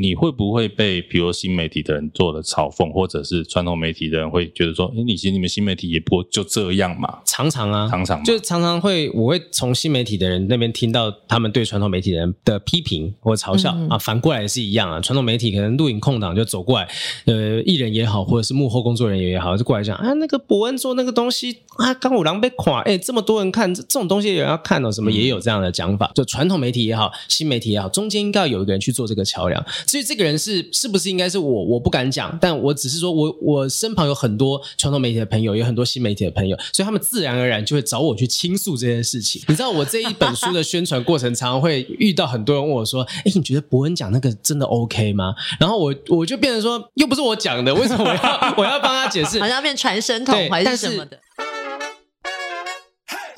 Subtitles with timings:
[0.00, 7.18] 你会不会被比如新媒体的人做了嘲讽，或者是传统媒体的人会觉得说，哎，你其实你们新媒体也不过就这样嘛？
[7.24, 15.00] 常常啊，常常就常常会，我会从新媒体的人那边听到他们对传统媒体的人的批评或嘲笑、嗯、啊，反过来也是一样啊。
[15.00, 16.88] 传统媒体可能录影空档就走过来，
[17.26, 26.06] 呃，艺人也好，或者是幕后工作人员也好，就过来讲啊，那个伯恩做那个东西啊，刚五郎被垮，哎，这么多人看这种东西，有人要看哦，什么也有这样的讲法。
[26.06, 29.64] 嗯、就传统媒体也好，新媒体也好，中间应该要有一个人去做这个桥梁。
[29.90, 39.42] 至于这个人是是不是应该是我，我不敢讲，但我只是说我我身旁有很多传统媒体的朋友，有很多新媒体的朋友，所以他们自然而然就会找我去倾诉这件事情。
[39.48, 49.40] 你知道，我这一本书的宣传过程， 常常会遇到很多人问我说：“哎，你觉得博恩讲那个真的 OK 吗？”然后我我就变成说，又不是我讲的，为什么我要 我要帮他解释？
[49.40, 51.18] 好像变传声筒还是什么的。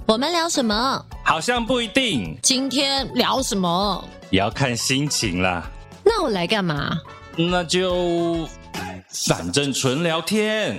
[0.05, 1.03] 我们聊什么？
[1.25, 2.37] 好像不一定。
[2.43, 4.05] 今天聊什么？
[4.29, 5.71] 也要看心情啦。
[6.05, 7.01] 那我来干嘛？
[7.37, 8.49] 那就
[9.27, 10.79] 反正纯聊天。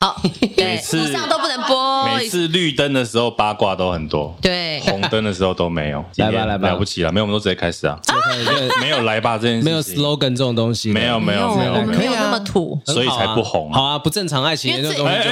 [0.00, 0.20] 好，
[0.56, 2.06] 每次都不能播。
[2.06, 6.04] 每次绿灯的时候八卦都很多，对，红灯的时候都没有。
[6.18, 7.98] 来吧，来吧，了不起了，没有，我们都直接开始啊。
[8.80, 13.72] 没有来吧，这件事没有 slogan 这种东西，没有，没有，没有，没有那么土，所以才不红。
[13.72, 15.28] 好啊，不正常爱情这种东西。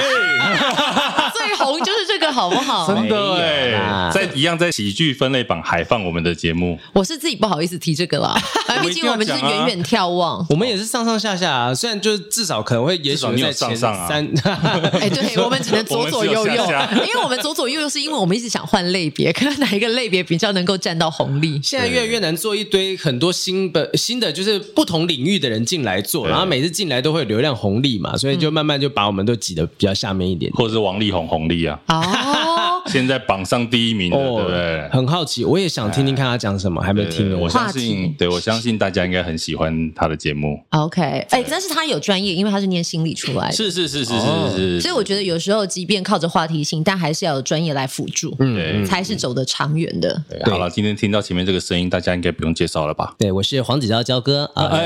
[1.37, 2.87] 最红就是这个，好不好？
[2.87, 8.35] 真的哎，在一样在喜剧分类榜还放我们的节目，我是自己不好意思提这个啦，
[8.81, 11.73] 毕竟我们是远远眺望，我们也是上上下下啊。
[11.73, 13.97] 虽然就是至少可能会也许在前三。
[14.99, 16.65] 哎，对，我们只能左左右右，
[17.05, 21.59] 因为我们左左右右是因为我们一直想换类别，看哪一个类别比较能够占到红利。
[21.63, 31.79] 现在越来越难做一堆很多新的新的，就是不同领域的人进来做，然后每次进来都会有流量红利嘛，所以就慢慢就把我们都挤得比较下面一点，或者是王力宏红利啊。
[31.87, 34.89] 哦， 现在榜上第一名的，对不对？
[34.89, 37.37] 很好奇，我也想听听看他讲什么，还没听。
[37.39, 40.59] 我相信，对，我相信大家应该很喜欢他的节目。
[40.69, 43.53] OK，哎，但是他有专业，因为他是念心理出来的。
[43.53, 44.81] 是是是是是是。
[44.81, 50.23] 所以我觉得有时候，即便靠着话题性，但还是要有专业来辅助，嗯，才是走得长远的。
[50.45, 53.15] 好了，今天听到前面这个声音，大家应该不用介绍了吧？
[53.17, 54.81] 对，我是黄子佼佼哥啊，不是，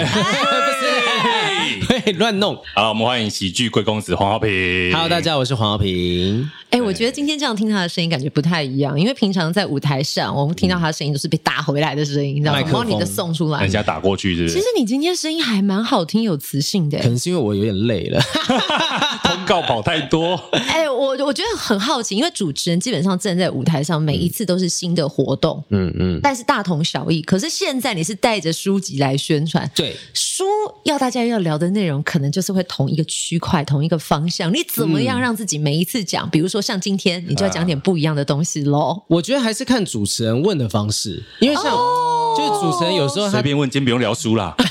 [1.88, 2.58] 会 乱弄。
[2.76, 4.50] 好，我们欢迎喜剧贵公子黄浩平。
[4.92, 6.50] Hello，大家，我是黄浩平。
[6.70, 12.64] 哎，我觉得今天这样听他的声音，感觉不太一样，因为平常在舞台上，我们听到他的声音都是被打回来的声音，你知道吗？
[12.72, 14.54] 帮你的送出来，人家打过去，是不是？
[14.56, 16.98] 其实你今天声音还蛮好听，有磁性的。
[17.00, 18.22] 可能是因为我有点累了，
[19.26, 20.36] 通告跑太多。
[20.54, 27.22] 哎，我我觉得很好奇，因为主持人基本上站在舞台上，每一次都是新的活动，嗯嗯，但是大同小异。
[27.22, 30.46] 可是现在你是带着书籍来宣传，对，书
[30.86, 34.54] 要大家要聊的内容，可能就是会同一个区块、同一个方向。
[34.54, 39.02] 你怎么样让自己每一次讲，比如说像今天，你就要讲点不一样的东西喽？
[39.08, 44.56] 我觉得还是看主持人问的方式，因为像就是主持人有时候随便问，今天不用聊书啦。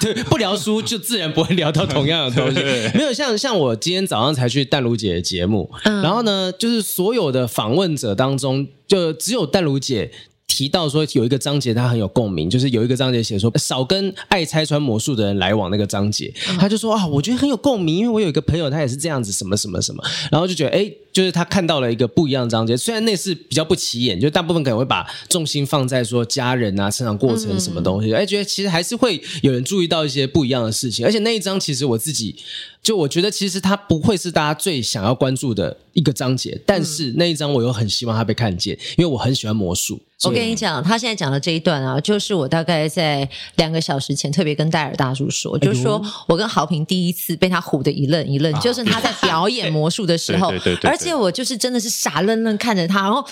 [0.00, 2.60] 对，不聊书就自然不会聊到同样的东西。
[2.96, 10.10] 没有像像我今天早上才去淡如姐的节目，嗯、然后呢，就是所有的访问者当中，就只有淡如姐
[10.50, 20.02] 提到说有一个章节他很有共鸣，就是有一个章节写说少跟爱拆穿魔术的人来往那个章节，他就说啊，我觉得很有共鸣，因为我有一个朋友他也是这样子，什么什么什么，
[20.32, 20.92] 然后就觉得哎。
[21.12, 31.04] 就是他看到了一个不一样的章节，虽然那是比较不起眼，就大部分可能会把重心放在说家人啊、成长过程什么东西，哎、嗯，觉得其实还是会有人注意到一些不一样的事情。
[31.04, 32.36] 而且那一章其实我自己
[32.80, 40.00] 就我觉得，其实它不会是大家最想要关注的一个章节，但是那一章我又很希望它被看见，因为我很喜欢魔术。
[40.24, 43.26] 我跟你讲，他现在讲的这一段啊，就是我大概在
[43.56, 50.52] 两个小时前特别跟戴尔大叔说，就是说我跟豪平第一次被他唬得一愣一愣，就是他在表演魔术的时候，
[50.84, 53.24] 而且我就是真的是傻愣愣看着他，然后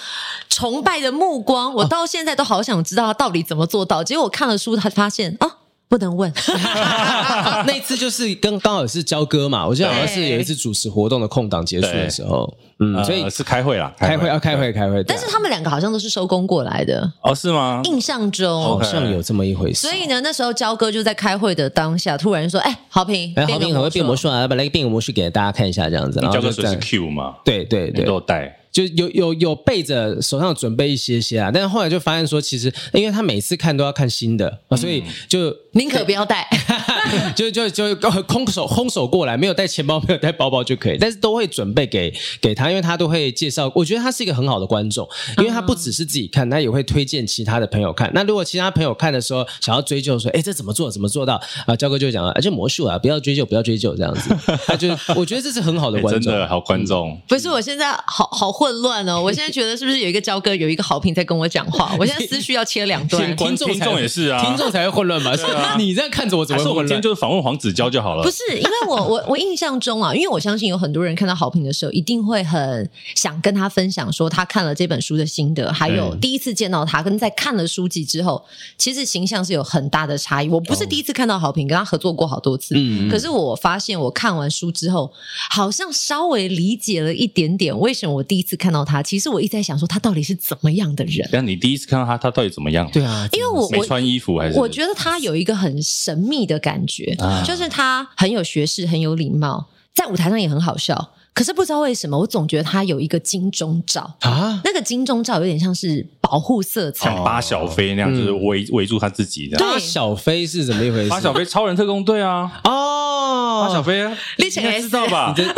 [0.48, 4.02] 崇拜的目光，我到现在都好想知道他到底怎么做到。
[4.02, 5.57] 结果我看了书，他发现啊。
[5.88, 6.30] 不能问，
[7.66, 17.10] 那一次就是跟刚好是交哥嘛，我记得好像是有一次主持活动的空档结束的时候，嗯，所以是开会啦，开会要开会开会，但是他们两个好像都是收工过来的。
[17.22, 17.80] 哦，是吗？
[17.84, 18.62] 印象中。
[18.62, 19.88] 好像有这么一回事。
[19.88, 28.56] 所以呢，那时候交哥就在开会的当下，突然说：“哎，好评，哎，好评很会变魔术啊，把那个变个魔术给大家看一下，这样子。”然后佼哥说是 Q 嘛，对对对，都带。
[28.70, 35.54] 就有有有备着手上准备一些些啊，但是后来就发现说，其实因为他每次看都要看新的啊，所以就。
[35.78, 36.44] 宁可不要带，
[37.36, 37.94] 就就就
[38.24, 43.70] 空手空手过来，没有带钱包， 没有带包包就可以，但是都会准备给给他，因为他都会介绍。
[43.76, 45.08] 我觉得他是一个很好的观众，
[45.38, 48.10] 因为他不只是自己看，他也会推荐其他的朋友看。
[48.12, 50.90] 那如果其他朋友看的时候想要追究说，哎，这怎么做？
[50.90, 51.40] 怎么做到？
[51.66, 54.36] 啊，焦哥就讲了，而且魔术啊，不要追究，不要追究这样子。
[54.66, 57.10] 他就我觉得这是很好的观众，真的好观众。
[57.10, 61.94] 嗯、不是，我现在好好混乱哦，我现在觉得是不是有一个焦哥，有一个好评在跟我讲话？
[61.98, 65.36] 我现在思绪要切两段，听众听众也是啊，听众才会混乱嘛。
[65.36, 66.84] 是啊，你这样看着我怎么会混乱？
[66.84, 68.22] 我今天就是访问黄子佼就好了。
[68.22, 78.44] 不是，因为我我我印象中啊，因为我相信有很多人看到好评的时候，一定会很想跟他分享说他看了这本书的心得，还有第一次见到他跟在看了书籍之后，
[78.76, 80.48] 其实形象是有很大的差异。
[80.48, 85.12] 我不是第一次看到好评，跟他合作过好多次，嗯，可是我发现我看完书之后，
[85.50, 89.02] 好像稍微理解了一点点为什么我第一次看到他。
[89.02, 91.28] 其实我一直在想说他到底是怎么样的人。
[91.32, 92.90] 那你第一次看到他，他到底怎么样？
[92.92, 94.58] 对啊，因为我没穿衣服还是？
[94.58, 101.10] 我觉得他有一个很神秘的感觉，啊、就是他很有学识，很有礼貌，在舞台上也很好笑。
[101.38, 109.56] 可是不知道为什么，我总觉得他有一个金钟罩啊，那个金钟罩有点像是保护色彩，像八小飞那样，就是围围住他自己的。
[109.56, 111.08] 八小飞是怎么一回事？
[111.08, 112.60] 八小飞超人特工队啊！
[112.64, 115.32] 哦，八小飞啊，你应该知道吧？
[115.36, 115.54] 你的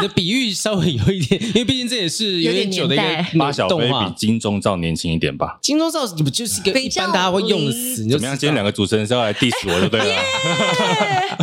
[0.00, 5.58] 你的比喻稍微有一点，因为毕竟这也是 有点久的一个八小飞比金钟罩年轻一点吧？
[5.60, 8.06] 金钟罩你不就是一个一般大家会用的词？
[8.08, 8.34] 怎么样？
[8.34, 10.16] 今天两个主持人是要来 diss 我就对了。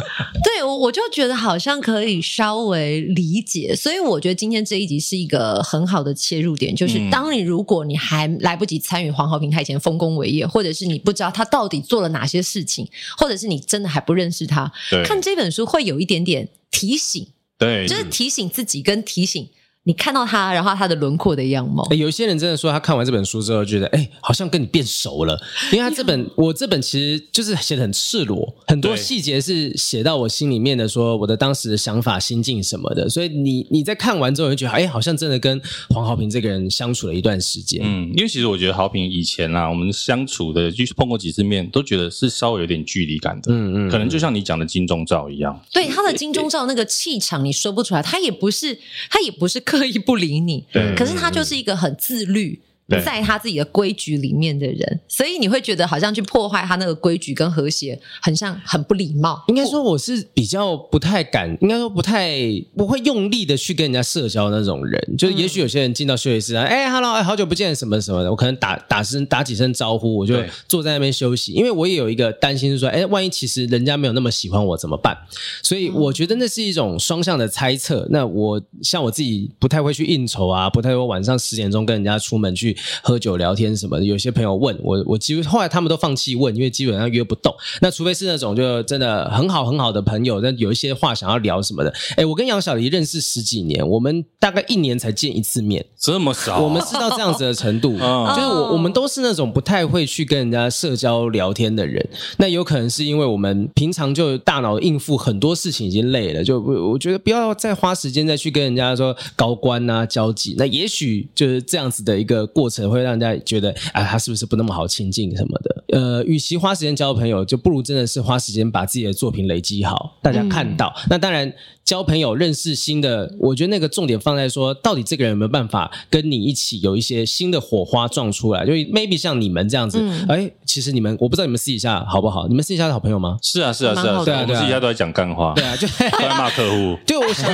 [0.66, 17.28] 对，我我就觉得好像可以稍微理解，所以我觉得今天这一集是一个很好的切入点，就是当你如果你还来不及参与黄豪平台以前丰功伟业，或者是你不知道他到底做了哪些事情，或者是你真的还不认识他，对看这本书会有一点点提醒，
[17.58, 19.48] 对，就是提醒自己跟提醒。
[19.88, 21.88] 你看到他，然后他的轮廓的样貌。
[21.94, 25.40] 有些人真的说，他看完这本书之后，觉得哎，好像跟你变熟了。
[25.72, 33.08] 因为他这本， 我这本其实就是写的很赤裸，很多细节是写到我心里面的，说我的当时的想法、心境什么的。
[33.08, 37.80] 所以你你在看完之后，就觉得哎，好像真的跟黄豪平这个人相处了一段时间。
[37.84, 43.52] 嗯，因为其实我觉得豪平以前啊，我们相处的就是碰过几次面，都觉得是稍微有点距离感的。
[43.54, 45.62] 嗯嗯，可能就像你讲的金钟罩一样。
[45.72, 48.02] 对，他的金钟罩那个气场，你说不出来。
[48.02, 48.76] 他也不是，
[49.12, 49.62] 他也不是。
[49.75, 52.62] 刻意不理你，对可是他就是一个很自律。
[53.04, 59.44] 在他自己的规矩里面的人，所以你会觉得好像去破坏他那个规矩跟和谐，很像很不礼貌。
[59.48, 62.38] 应该说我是比较不太敢，应该说不太
[62.78, 65.16] 不会用力的去跟人家社交那种人。
[65.18, 71.54] 就是也许有些人进到休息室啊，哎、嗯欸、，hello，哎，好久不见，什么什么的，我可能打打声打几声招呼，我就坐在那边休息。
[71.54, 75.18] 因为我也有一个担心是说，哎、欸，万一其实人家没有那么喜欢我怎么办？
[75.64, 78.08] 所以我觉得那是一种双向的猜测。
[78.12, 82.75] 那我像我自己不太会去应酬啊，不太会晚上十点钟跟人家出门去。
[83.02, 87.54] 喝酒聊天什么的，有些朋友问我，我几乎后来他们都放弃问，因为基本上约不动。
[87.82, 91.94] 那除非是那种就真的很好很好的朋友，那有一些话想要聊什么的。
[92.18, 96.60] 哎，我跟杨小黎认识十几年，我们大概一年才见一次面，这么少？
[96.60, 97.98] 我们是到这样子的程度，
[98.36, 102.08] 就是我我们都是那种不太会去跟人家社交聊天的人。
[102.38, 110.56] 那有可能是因为我们平常就大脑应付很多事情已经累了，就我觉得不要再花时间再去跟人家说高官啊交际。
[110.58, 113.06] 那也许就是这样子的一个过程会。
[113.06, 115.84] 让人家觉得啊，他是不是不那么好亲近什么的？
[115.90, 120.92] 呃，与其花时间交朋友，就不如真的是花时间把自己的作品累积好，大家看到。
[121.04, 121.54] 嗯、那当然，
[121.84, 128.66] 交朋友、认识新的，我觉得那个重点放在说，到底这个人有没有办法跟你一起有一些新的火花撞出来？
[128.66, 132.48] 就 maybe 像你们这样子，哎、嗯，其实你们我不知道你们私底下好不好？
[132.48, 133.38] 你们私底下是好朋友吗？
[133.44, 136.98] 是啊，是啊，是啊，对啊，我们私底下都在讲干话，对啊，就在骂客户。
[137.06, 137.48] 对，我想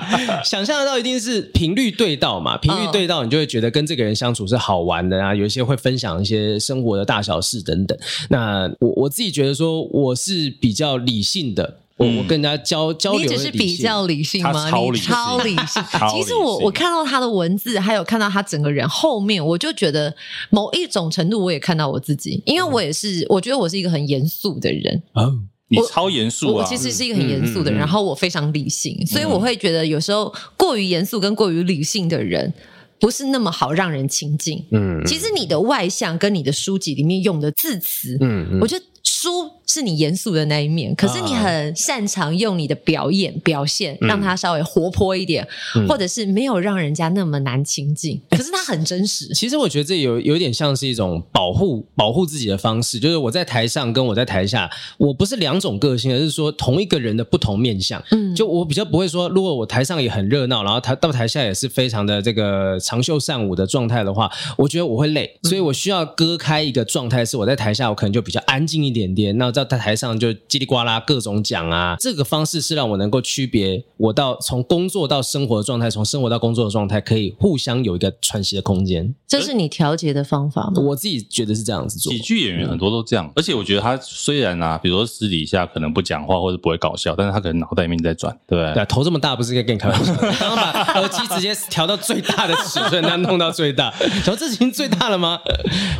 [0.44, 7.96] 想象得到一定是频率对到嘛，频率对到，你就会觉得跟这个人相处是好玩的啊，有一些会分享一些生活的大小事等等。
[8.30, 14.70] 那我我自己觉得说，我是比较理性的，我我跟人家交交流，你只是比较理性吗？
[14.70, 15.82] 超理性，超理性。
[16.10, 20.14] 其实我我看到他的文字，还有看到他整个人后面，我就觉得
[20.50, 25.30] 某一种程度，我也看到我自己，因为我也是，我觉得我是一个很严肃的人啊。
[25.80, 26.62] 你超严肃啊！
[26.62, 32.52] 我其实是一个很严肃的人，然后我非常理性，所以我会觉得有时候过于严肃跟过于理性的人。
[33.00, 34.64] 不是那么好让人亲近。
[34.70, 48.20] 嗯，其实你的外向跟你的书籍里面用的字词，嗯，嗯我觉得书是你严肃的那一面，可是你很擅长用你的表演表现，让他稍微活泼一点，嗯、或者是没有让人家那么难亲近。
[48.30, 49.32] 可是他很真实。
[49.32, 58.02] 其实我觉得这有有点像是一种保护保护自己的方式，就是我在台上跟我在台下，我不是两种个性，而是说同一个人的不同面相。
[58.10, 79.14] 嗯，就我比较不会说，如果我台上也很热闹，然后台到台下也是非常的这个长袖善舞的状态的话，我觉得我会累，所以我需要割开一个状态，是我在台下我可能就比较安静一点点，那在台上就叽里呱啦各种讲啊，这个方式是让我能够区别我到从工作到生活的状态，从生活到工作的状态，可以互相有一个喘息的空间。
[79.26, 80.82] 这是你调节的方法吗？
[80.82, 82.12] 我自己觉得是这样子做。
[82.12, 88.74] 喜剧演员很多都这样，而且我觉得他虽然啊，比如说私底下可能不讲话或者不会搞笑，但是他可能脑袋里面在转，对不对？
[88.74, 95.40] 对，头这么大不是该跟你开玩笑， 刚刚把耳机直接调到最大的尺寸，那弄到最大，然后这已经最大了吗？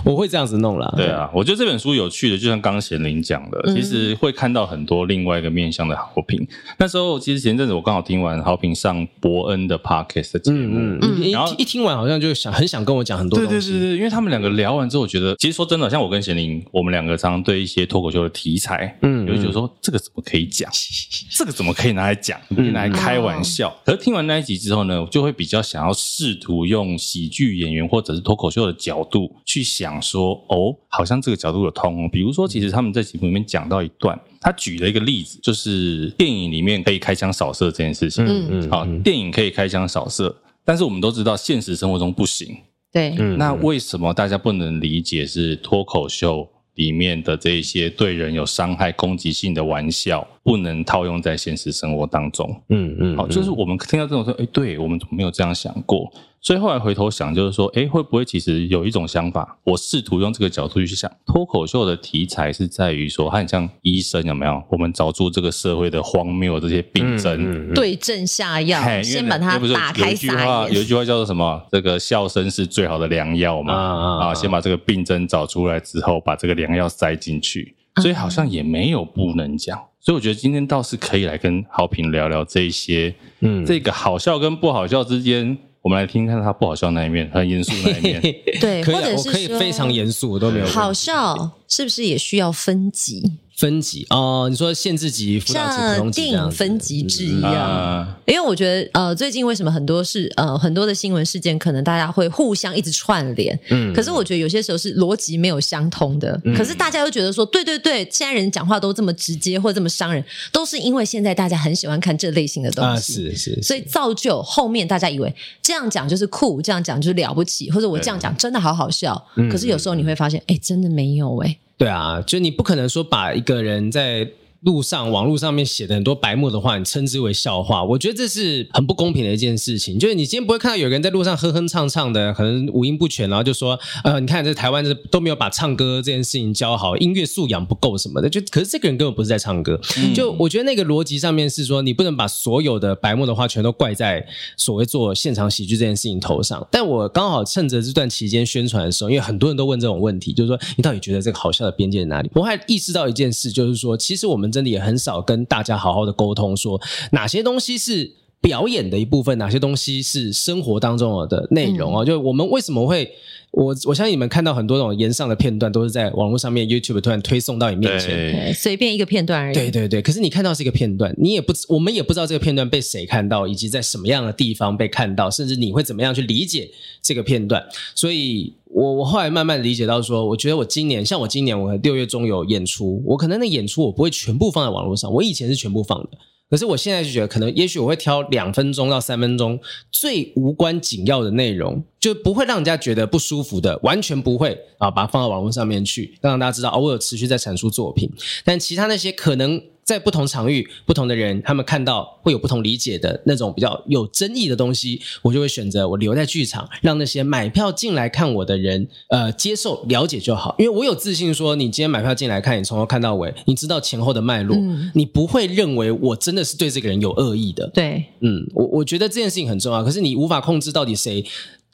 [0.04, 0.92] 我会这样子弄了。
[0.97, 6.47] 对啊，我觉得这本书有趣的，就像刚刚贤玲讲的，其实会看到很多另外一个面向的好评。
[6.78, 10.99] 那时候其实前阵子我刚好听完好评上伯恩的 Podcast 的节目，
[11.32, 13.71] 然后一听完好像就想很想跟我讲很多东西。
[13.71, 20.71] 对对对对，因为他们两个聊完之后，我觉得其实说真的，像我跟贤玲，我们两个常常对一些脱口秀的题材，嗯，有一种说这个怎么可以讲，
[21.30, 23.75] 这个怎么可以拿来讲，可以拿来开玩笑。
[23.85, 32.09] 可是听完那一集之后呢，我就会比较想要试图用喜剧演员或者是脱口秀的角度去想说，哦，好像这个角度有通哦。
[32.12, 38.25] 比如说，其实他们在节目里面讲到一段，他举了一个例子，就是电影里面可以开枪扫射这件事情。
[38.27, 40.35] 嗯嗯，好，电影可以开枪扫射，
[40.65, 42.57] 但是我们都知道现实生活中不行。
[42.93, 52.55] 对，那为什么大家不能理解是脱口秀里面的这一些对人有伤害、攻击性的玩笑，不能套用在现实生活当中？
[52.69, 56.12] 嗯嗯，好，就是我们听到这种说，哎，对，我们怎么没有这样想过？
[56.43, 59.57] 所以后来回头想，就是说，诶，会不会其实有一种想法？
[59.63, 64.61] 我试图用这个角度去想，脱口秀的题材是在于说，它很像医生，有没有？
[64.69, 70.09] 我们找出这个社会的荒谬这些病症，嗯嗯、对症下药，先把它打开。
[70.09, 71.65] 有一句话，有一句话叫做什么？
[71.71, 73.73] 这个笑声是最好的良药嘛？
[73.73, 77.77] 啊，啊，先把这个病症找出来之后，把这个良药塞进去。
[78.01, 79.79] 所以好像也没有不能讲。
[80.01, 85.57] 所以我觉得今天倒是可以来跟豪平聊聊这一些，嗯，这个好笑跟不好笑之间。
[85.83, 88.21] 我们来听听看他不好笑那一面，很严肃那一面。
[88.61, 90.67] 对，或者是我可以非常严肃，我都没有。
[90.67, 93.33] 好笑是不是也需要分级？
[93.62, 97.54] 分级哦，你说限制级、辅导级、普通级这样，像电影分级制一样。
[97.54, 103.57] 嗯、因为我觉得，呃，最近为什么很多事，呃，很多的新闻事件，可能大家会互相一直串联。
[103.71, 103.95] 嗯。
[103.95, 106.40] 可是我觉得有些时候是逻辑没有相通的。
[106.45, 106.52] 嗯。
[106.57, 112.90] 可是大家又觉得说，对对对，现在人讲话都这么直接或这么伤人，都是因为现在大家很喜欢看这类型的东西。
[112.90, 113.62] 啊，是是，是。
[113.62, 119.25] 所以造就后面大家以为这样讲就是酷，这样讲就是了不起，或者我这样讲真的好好笑。
[119.37, 119.49] 嗯。
[119.49, 121.57] 可是有时候你会发现，哎，真的没有哎。
[121.76, 124.29] 对啊，就你不可能说把一个人在
[124.62, 129.99] 路上、网络上面写的很多白目的话，你称之为笑话，我觉得这是很不公平的一件事情。
[129.99, 138.31] 就是你今天不会看到有人在路上哼哼唱唱的，可能五音不全，然后就说，呃，你看这台湾这都没有把唱歌这件事情教好，音乐素养不够什么的。
[138.31, 139.81] 就可是这个人根本不是在唱歌。
[139.97, 144.25] 嗯、就我觉得那个逻辑上面是说，你不能把所有的白目的话全都怪在
[144.57, 146.64] 所谓做现场喜剧这件事情头上。
[146.71, 152.31] 但我刚好趁着这段期间宣传的时候，因为很多人都问这种问题，就是说你到底觉得这个好笑的边界在哪里？
[152.35, 154.51] 我还意识到一件事，就是说其实我们。
[154.52, 156.80] 真的也很少跟大家好好的沟通，说
[157.11, 162.04] 哪些东西是表演的一部分，哪些东西是生活当中的内容啊？
[162.04, 163.11] 嗯、就我们为什么会，
[163.52, 169.54] 我我相信你们看到很多这种延上的片段，都是在网络上面 YouTube 突然推送到你面前，随便一个片段而已。
[169.54, 176.71] 对对对，可是你看到是一个片段，你也不，我们也不知道这个片段被谁看到，以及在什么样的地方被看到，甚至你会怎么样去理解
[177.02, 178.54] 这个片段，所以。
[178.75, 186.16] 我我后来慢慢理解到说，我觉得我今年像我今年我六月中有演出，我可能那演出我不会全部放在网络上，我以前是全部放的，
[186.49, 198.12] 可是我现在就觉得可能也许我会挑两分钟到三分钟最无关紧要的内容，就不会让人家觉得不舒服的，完全不会啊，把它放到网络上面去，让大家知道哦，我有持续在产出作品，
[198.44, 199.62] 但其他那些可能。
[199.85, 210.54] 在不同场域、不同的人，他们看到会有不同理解的那种比较有争议的东西，我就会选择我留在剧场，让那些买票进来看我的人，呃，接受了解就好。
[210.56, 217.68] 因为我有自信说，你今天买票进来看，你从头看到尾，你知道前后的脉络，嗯、你不会认为我真的是对这个人有恶意的。
[217.75, 219.82] 对，嗯，我我觉得这件事情很重要。
[219.82, 221.25] 可是你无法控制到底谁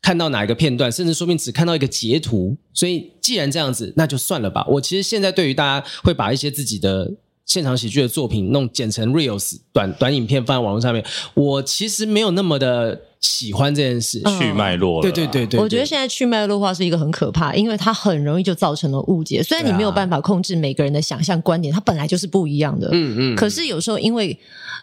[0.02, 2.56] 看到哪一个片段，甚至说明只看到一个截图。
[2.72, 4.64] 所以既然这样子，那就算了吧。
[4.68, 7.14] 我其实现在对于大家会把一些自己的。
[7.48, 11.02] 现场喜剧的作品弄剪成 reels 短短影片放在网络上面，
[11.32, 15.02] 我其实没有那么的喜欢这件事，去脉络。
[15.02, 19.42] 对对对对，我觉得现在去脉络化是一个很可怕，因为它很容易就造成了误解。
[19.42, 22.88] 虽然你没有办法控制每个人的想象观点，它本来就是不一样的。
[22.92, 23.36] 嗯嗯。
[23.36, 24.38] 可是有时候因为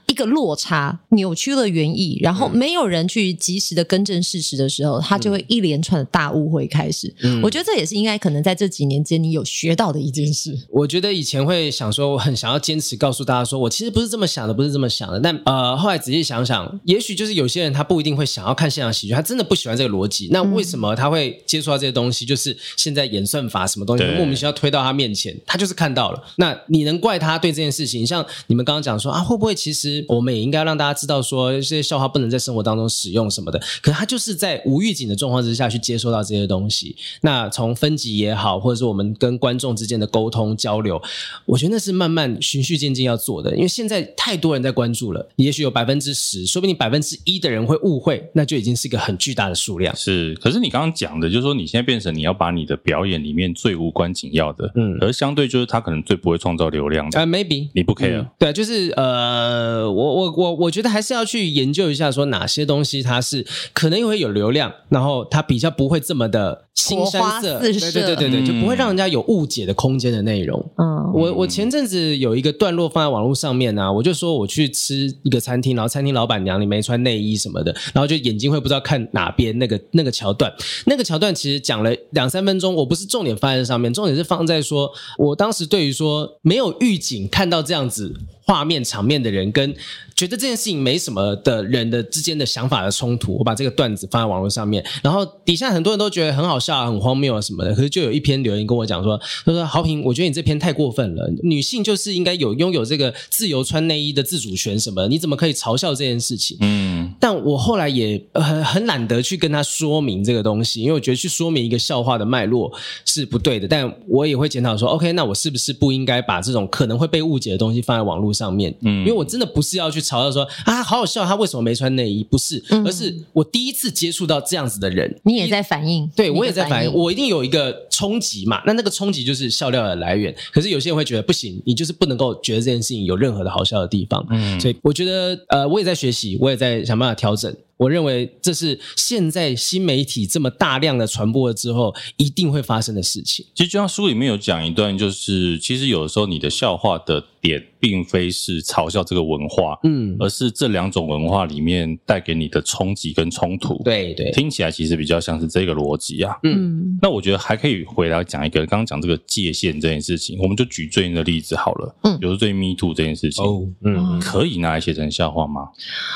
[0.08, 7.14] 一个落差扭曲了原意，然后没有人去及时的更正事实的时候，它就会一连串的大误会开始。
[7.24, 10.56] 嗯，我觉得这也是应该可能在这几年间你有学到的一件事。
[10.70, 15.20] 我觉得以前会想说，我很想要坚持告诉大家说，我其实不是这么想的，不是这么想的。
[15.20, 20.30] 但呃，后来仔细想想，也许就是有些人他不一定会想要看现场喜剧，他真的不喜欢这个逻辑。
[20.32, 22.26] 那为什么他会接触到这些东西？
[22.26, 26.24] 就是现在演算法什么东西莫名其妙推到他面前，他就是看到了。
[26.38, 28.06] 那你能怪他对这件事情？
[28.06, 33.60] 像你们刚刚讲说啊，会不会其实我们也应该让大家知道说这些笑话不能在生活当中使用什么的？
[33.82, 36.96] 可是他就是在无预警的状况之下去接收到这些东西。
[37.22, 41.02] 那从分级也好，或者是我们跟观众之间的沟通交流，
[41.46, 43.56] 我觉得那是慢慢循序渐进要做的。
[43.56, 49.96] 因为现在太多人在关注了，也许有百分之十，说不定百分之一的人会误会，那就已经是一个很巨大的数量。
[49.96, 66.66] 是，可是你刚刚讲的，就是说你现在变成你要把你的表演里面最无关紧要的，嗯，而相对就是他可能最不会创造流量的，呃，maybe 你不 care，嗯，对，就是呃，我我我我觉得还是要去研究一下，说哪些东西它是可能也会有流量，然后它比较不会这么的。
[66.76, 70.60] 新山色，对对对对对，嗯、就不会让人家有误解的空间的内容。
[70.76, 80.54] 嗯，我我前阵子有一个段落放在网络上面啊，我就说我去吃一个餐厅，然后餐厅老板娘你没穿内衣什么的，然后就眼睛会不知道看哪边那个那个桥段，
[80.86, 88.14] 那个桥段其实讲了两三分钟，我不是重点放在上面，重点是放在说我当时对于说没有预警看到这样子
[88.46, 89.76] 画面场面的人跟。
[90.16, 97.76] 觉得这件事情没什么的人的之间的想法的冲突，我把这个段子放在网络上面，然后底下很多人都觉得很好笑、很荒谬啊什么的。
[97.76, 112.72] 可是就有一篇留言跟我讲说：“他说豪平，我觉得你这篇太过分了，女性就是应该有拥有这个自由穿内衣的自主权什么的，你怎么可以嘲笑这件事情？”嗯，但我后来也很很懒得去跟他说明这个东西，因为我觉得去说明一个笑话的脉络
[113.04, 113.68] 是不对的。
[113.68, 118.76] 但我也会检讨说：“OK，那我是不是不应该把这种可能会被误解的东西放在网络上面？
[118.82, 122.24] 嗯，因为我真的不是要去。”嘲笑说啊，好好笑，他为什么没穿内衣？
[122.24, 128.62] 不是，而是我第一次接触到这样子的人，你也在反应，对我也在反应，我一定有一个冲击嘛。
[128.68, 130.36] 那那个冲击就是笑料的来源。
[130.52, 134.24] 可是有些人会觉得不行，你就是不能够觉得这件事情有任何的好笑的地方。
[134.30, 137.52] 嗯，所以我觉得呃，我也在学习，我也在想办法调整。
[137.78, 143.46] 我认为这是现在新媒体这么大量的传播了之后一定会发生的事情。
[143.54, 153.80] 其实就像书里面有讲一段，就是其实有的时候你的笑话的点并非是嘲笑这个文化，嗯，而是这两种文化里面带给你的冲击跟冲突。
[153.84, 156.36] 对对，听起来其实比较像是这个逻辑啊。
[156.44, 161.96] 嗯，那我觉得还可以回来讲一个，刚刚讲这个界限这件事情，我们就举最近的例子好了。
[162.02, 165.70] 嗯，比如说最近 Me Too 这件事情，哦，嗯，可以拿来写成笑话吗？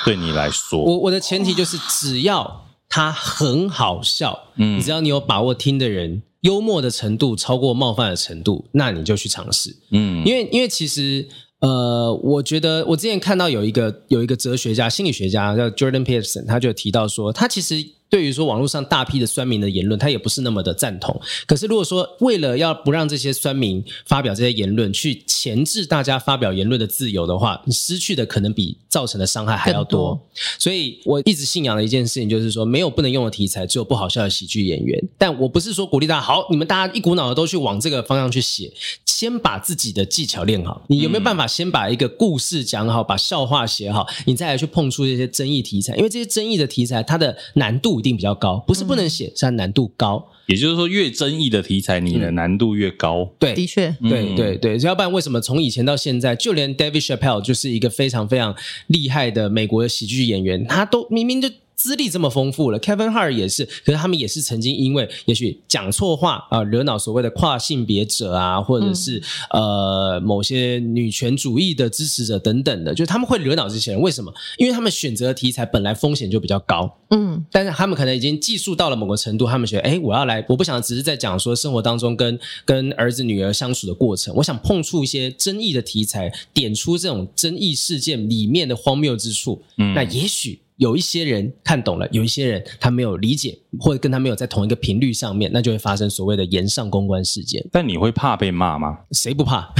[0.06, 1.50] 对你来说，我我的前提。
[1.60, 11.28] 就是只要它很好笑，嗯，只要你有把握听的人，幽默的程度超过冒犯的程度，那你就去尝试，嗯，因为因为其实
[11.60, 17.99] 呃，我觉得我之前看到有一个有一个哲学家、心理学家叫 Jordan Peterson，他就提到说，他其实。
[18.10, 21.22] 对于说网络上大批的酸民的言论，他也不是那么的赞同。
[21.46, 30.00] 可是如果说为了要不让这些酸民发表这些言论，去钳制大家发表言论的自由的话，你失去的可能比造成的伤害还要多。
[30.00, 30.28] 多。
[30.58, 35.00] 所以我一直信仰的一件事情就是说，没有不能用的题材，只有不好笑的喜剧演员。
[35.18, 38.72] 但我不是说鼓励大家好，你们大家一股脑的都去往这个方向去写，
[39.06, 40.82] 先把自己的技巧练好。
[40.88, 45.96] 你有没有办法先把一个故事讲好，把笑话写好，你再来去碰触这些争议题材？
[45.96, 47.99] 因为这些争议的题材，它的难度。
[48.00, 50.26] 一定比较高，不是不能写，是它难度高。
[50.48, 53.22] 也就是说，越争议的题材，你的难度越高。
[53.22, 54.78] 嗯、对，的确，对对对。
[54.80, 58.56] 要不然，为什么从以前到现在，就连 David Chappelle 就是一个非常非常
[58.88, 61.50] 厉害的美国的喜剧演员，他都明明就。
[61.80, 69.18] 资历这么丰富了，Kevin Hart 也是，可是他们也是曾经因为也许讲错话啊、呃，惹恼所谓的跨性别者啊，或者是、
[69.52, 74.02] 嗯、呃某些女权主义的支持者等等的，就他们会惹恼这些人。
[74.02, 74.30] 为什么？
[74.58, 90.60] 因为他们选择的题材本来风险就比较高，嗯，但是他们可能已经技术到了某个程度，他们觉得，哎，我要来，我不想只是在讲说生活当中跟跟儿子女儿相处的过程，我想碰触一些争议的题材，点出这种争议事件里面的荒谬之处，嗯，那也许。
[90.80, 97.64] 有一些人看懂了，有一些人他没有理解，或者跟他没有在同一个频率上面，那就会发生所谓的延上公关事件。
[97.72, 99.00] 但你会怕被骂吗？
[99.12, 99.74] 谁不怕？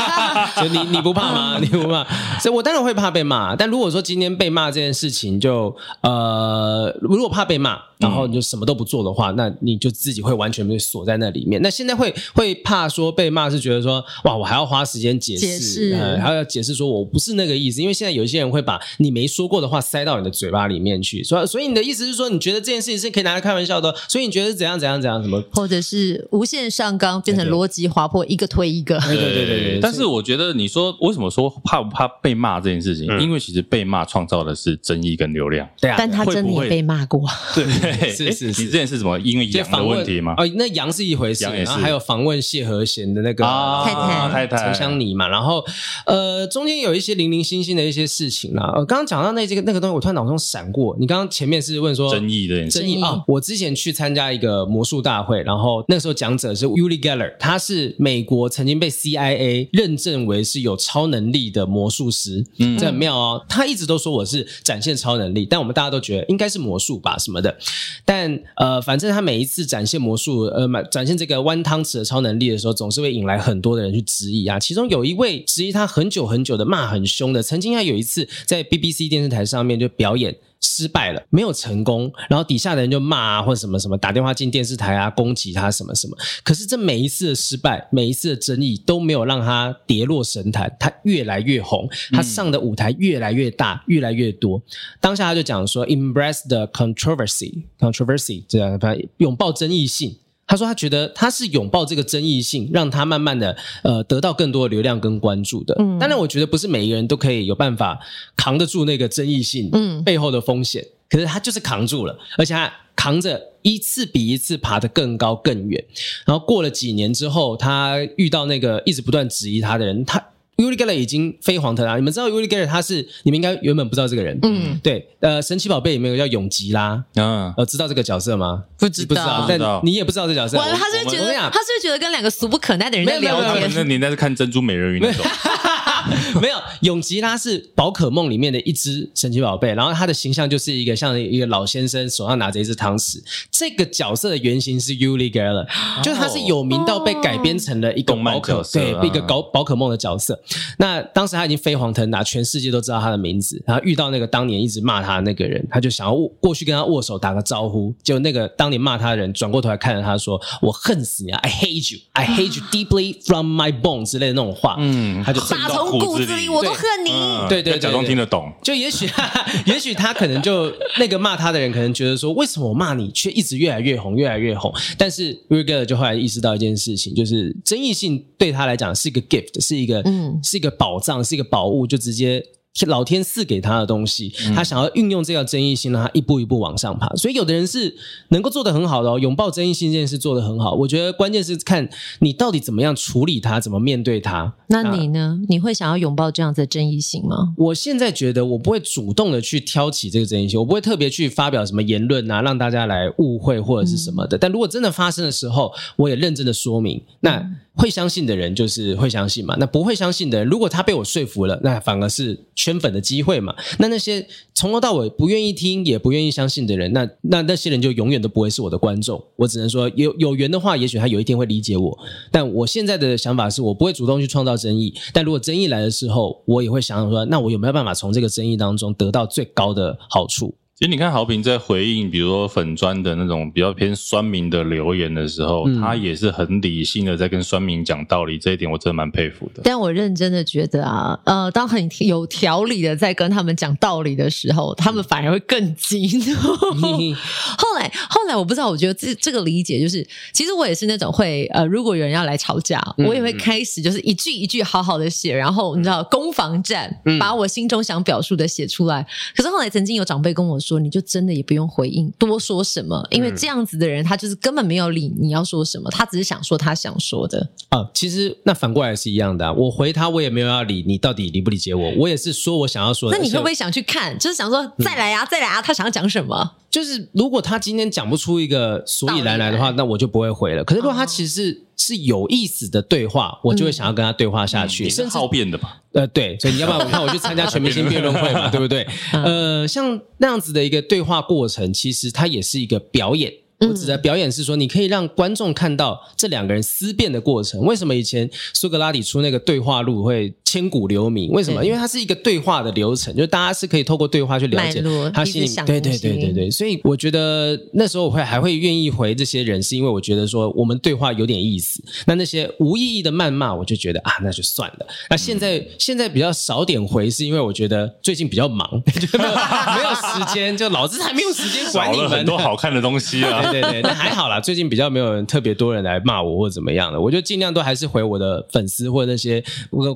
[0.60, 1.58] 就你你不怕吗？
[1.60, 2.04] 你不怕？
[2.40, 3.54] 所以我当然会怕被骂。
[3.54, 7.78] 但如果说今天被骂这件事情就，就呃，如果怕被骂。
[7.98, 11.62] 然后你就什么都不做的话，那你就自己会完全被锁在那里面。
[11.62, 17.80] 那现在会 会怕说被骂，是觉得说哇，我还要花时间解释，解释呃、还要解释说我不是那个意思。
[17.80, 28.98] 因为现在有一些人会把你没说过的话塞到你的嘴巴里面去，所以所以你的意思是说，你觉得这件事情是可以拿来开玩笑的，所以你觉得是怎样怎样怎样什么，或者是无限上纲变成逻辑滑坡，一个推一个。
[29.00, 29.80] 对对对对对。
[29.80, 33.06] 但是我觉得你说为什么说怕不怕被骂这件事情？
[33.10, 35.68] 嗯、因为其实被骂创造的是争议跟流量。
[35.80, 35.96] 对啊。
[35.98, 37.22] 但他真的也被骂过。
[37.54, 37.64] 对，
[38.10, 38.62] 是是是。
[38.62, 39.18] 你之前是什么？
[39.20, 40.34] 因为羊的问题吗？
[40.36, 45.64] 哦，那羊是一回事，然后还有访问谢和弦的那个太太太太陈香妮嘛，然后
[46.06, 48.72] 呃中间有一些零零星星的一些事情啦。
[48.76, 50.96] 呃，刚刚讲到那这个那个东西，我突然脑中闪过。
[50.98, 53.22] 你刚刚前面是问说争议的争议啊？
[53.26, 63.44] 我之前去参加一个魔术大会，然后那个时候讲者是 Uli Geller，他是美国曾经被 CIA 认证为是有超能力的魔术师，嗯，这很妙哦。
[63.48, 67.56] 他一直都说我是展现超能力，但我们大家都觉得应该是魔术吧什么的。
[68.04, 74.58] 但呃，反正他每一次展现魔术，呃，展现这个弯汤匙的超能力的时候，总是会引来很多的人去质疑啊。
[74.58, 80.25] 其中有一位质疑他很久很久的骂很凶的，曾经他有一次在 BBC 电视台上面就表演。
[80.60, 86.16] 失败了，没有成功，然后底下的人就骂啊，或者什么什么，打电话进电视台啊，攻击他什么什么。
[86.42, 94.60] 可是这每一次的失败，每一次的争议都没有让他跌落神坛，他越来越红，他上的舞台越来越大，越来越多。
[95.00, 100.16] 当下他就讲说，embrace the controversy，controversy，这样他拥抱争议性。
[100.46, 105.74] 他说：“他觉得他是拥抱这个争议性，让他慢慢的呃得到更多的流量跟关注的。
[105.78, 107.98] 嗯，当然，我觉得不是每一个人都可以有办法
[108.36, 110.82] 扛得住那个争议性，嗯，背后的风险。
[110.82, 115.84] 嗯，可是他就是扛住了，而且他扛着一次比一次爬得更高更远。
[116.24, 120.24] 然后过了几年之后，他遇到那个一直不断质疑他的人，他。”
[120.56, 128.64] Uri Geller 已经飞黄腾达，你们知道 Uri Geller 他是你们应该原本不知道这个人，嗯，对，呃，神奇宝贝里面有个叫永吉拉，嗯，呃，知道这个角色吗？
[128.78, 130.56] 不知道，不知道，但你也不知道这个角色。
[130.56, 133.70] 完了，他是觉得他是觉得跟两个俗不可耐的人在聊天？
[133.74, 135.26] 那年代是看珍珠美人鱼那种。
[136.40, 143.18] 没有，永吉拉是宝可梦里面的一只神奇宝贝，然后他的形象就是一个像一个老先生手上拿着一只汤匙。
[143.50, 150.40] 这个角色的原型是 Uli Geller，、哦、就是他是有名到被改编成了一个宝可对一个搞宝可梦的角色。
[150.78, 153.62] 那当时他已经飞黄腾达，全世界都知道他的名字。
[153.66, 157.94] 然后遇到那个当年一直骂他的那个人，他就想要过去跟他握手打个招呼。
[158.02, 164.76] 结果那个当年骂他的人转过头来看着他说：“我恨死你啊！I hate you, I hate you deeply from my bones” 之类的那种话。
[164.78, 167.10] 嗯，他就打从骨子里我都恨你。
[167.48, 168.52] 对对，假装听得懂。
[168.62, 169.08] 就也许，
[169.66, 182.44] 也许他可能就那个骂他的人可能觉得说：“为什么我骂你却一直越来越红，越来越红？”但是 Uri Geller 就后来意识到一件事情，就是争议性对他来讲是一个 gift，是一个嗯，是一个宝藏，是一个宝物，就直接。
[182.84, 187.08] 老天赐给他的东西，他想要运用这个争议性，让他一步一步往上爬。
[187.16, 187.96] 所以，有的人是
[188.28, 190.74] 能够做得很好的哦，拥抱争议性这件事做得很好。
[190.74, 194.52] 我觉得关键是看你到底怎么样处理它，怎么面对它。
[194.66, 195.40] 那你呢？
[195.48, 197.54] 你会想要拥抱这样子的争议性吗？
[197.56, 204.36] 我现在觉得我不会主动的去挑起这个争议性，我不会特别去发表什么言论啊，让大家来误会或者是什么的。
[204.36, 207.00] 但如果真的发生的时候，我也认真的说明。
[207.20, 213.54] 那会相信的人就是会相信嘛，那不会相信的人，如果他被我说服了，那反而是圈粉的机会嘛。
[213.78, 219.22] 那那些从头到尾不愿意听也不愿意相信的人，那那那些人就永远都不会是我的观众。
[219.36, 221.98] 我只能说有有缘的话，也许他有一天会理解我。
[222.30, 230.54] 但我现在的想法是我不会主动去创造争议，但如果争议来的时候，我也会想想说，那我有没有办法从这个争议当中得到最高的好处？
[230.78, 239.62] 其实你看豪平在回应，比如说粉砖的那种比较偏酸民的留言的时候，嗯、他也是很理性的在跟酸民讲道理，这一点我真的蛮佩服的。
[239.64, 246.34] 但我认真的觉得啊，呃，当很有条理的在跟他们讲道理的时候，他们反而会更激动。
[246.34, 247.16] 嗯、
[247.56, 259.06] 后来，后来我不知道，我觉得这这个理解就是，其实我也是那种会呃，如果有人要来吵架，我也会开始就是一句一句好好的写，然后你知道攻防战，把我心中想表述的写出来。
[259.34, 260.65] 可是后来曾经有长辈跟我说。
[260.66, 267.88] 说你就真的也不用回应多说什么，因为这样子的人他就是根本没有理你要说什么，他只是想说他想说的啊。
[267.94, 273.16] 其实那反过来是一样的啊，我回他我也没有要理你到底理不理解我，我也是说我想要说的。
[273.16, 274.18] 那你会不会想去看？
[274.18, 276.56] 就是想说再来啊，再来啊，他想要讲什么？
[276.76, 280.62] 就是如果他今天讲不出一个所以然来的话，那我就不会回了。
[280.62, 284.84] 可是如果他其实是是有意思的对话，我就会想要跟他对话下去。
[284.84, 285.70] 你是好辩的嘛？
[285.92, 288.50] 呃，对，所以你要不要 我看我去参加全明星辩论会嘛？
[288.52, 288.86] 对不对？
[289.14, 293.32] 呃，像那样子的一个对话过程，其实它也是一个表演。
[293.60, 297.62] 我指的表演是说，你可以让观众看到这两个人思辨的过程。
[297.62, 300.34] 为什么以前苏格拉底出那个对话录会？
[300.56, 301.30] 千古留名。
[301.30, 301.64] 为什么？
[301.64, 305.48] 因为它是一个对话的流程，就大家是可以透过对话去了解他心里。
[305.66, 311.82] 对对对对对，所以我觉得那时候我会还会愿意回这些人，是因为我觉得说我们对话有点意思。
[312.06, 314.86] 那那些无意义的谩骂，我就觉得啊，那就算了。
[315.10, 318.66] 那现在、嗯、现在比较少点回，是因为我觉得最近比较忙，
[319.00, 322.08] 就没有没有时间，就老子还没有时间管你们。
[322.08, 329.42] 很多好看的东西啊，对对对，那还好啦，最近比较没有人特别多人来骂我或者怎么样的，我就尽量都还是回我的粉丝或者那些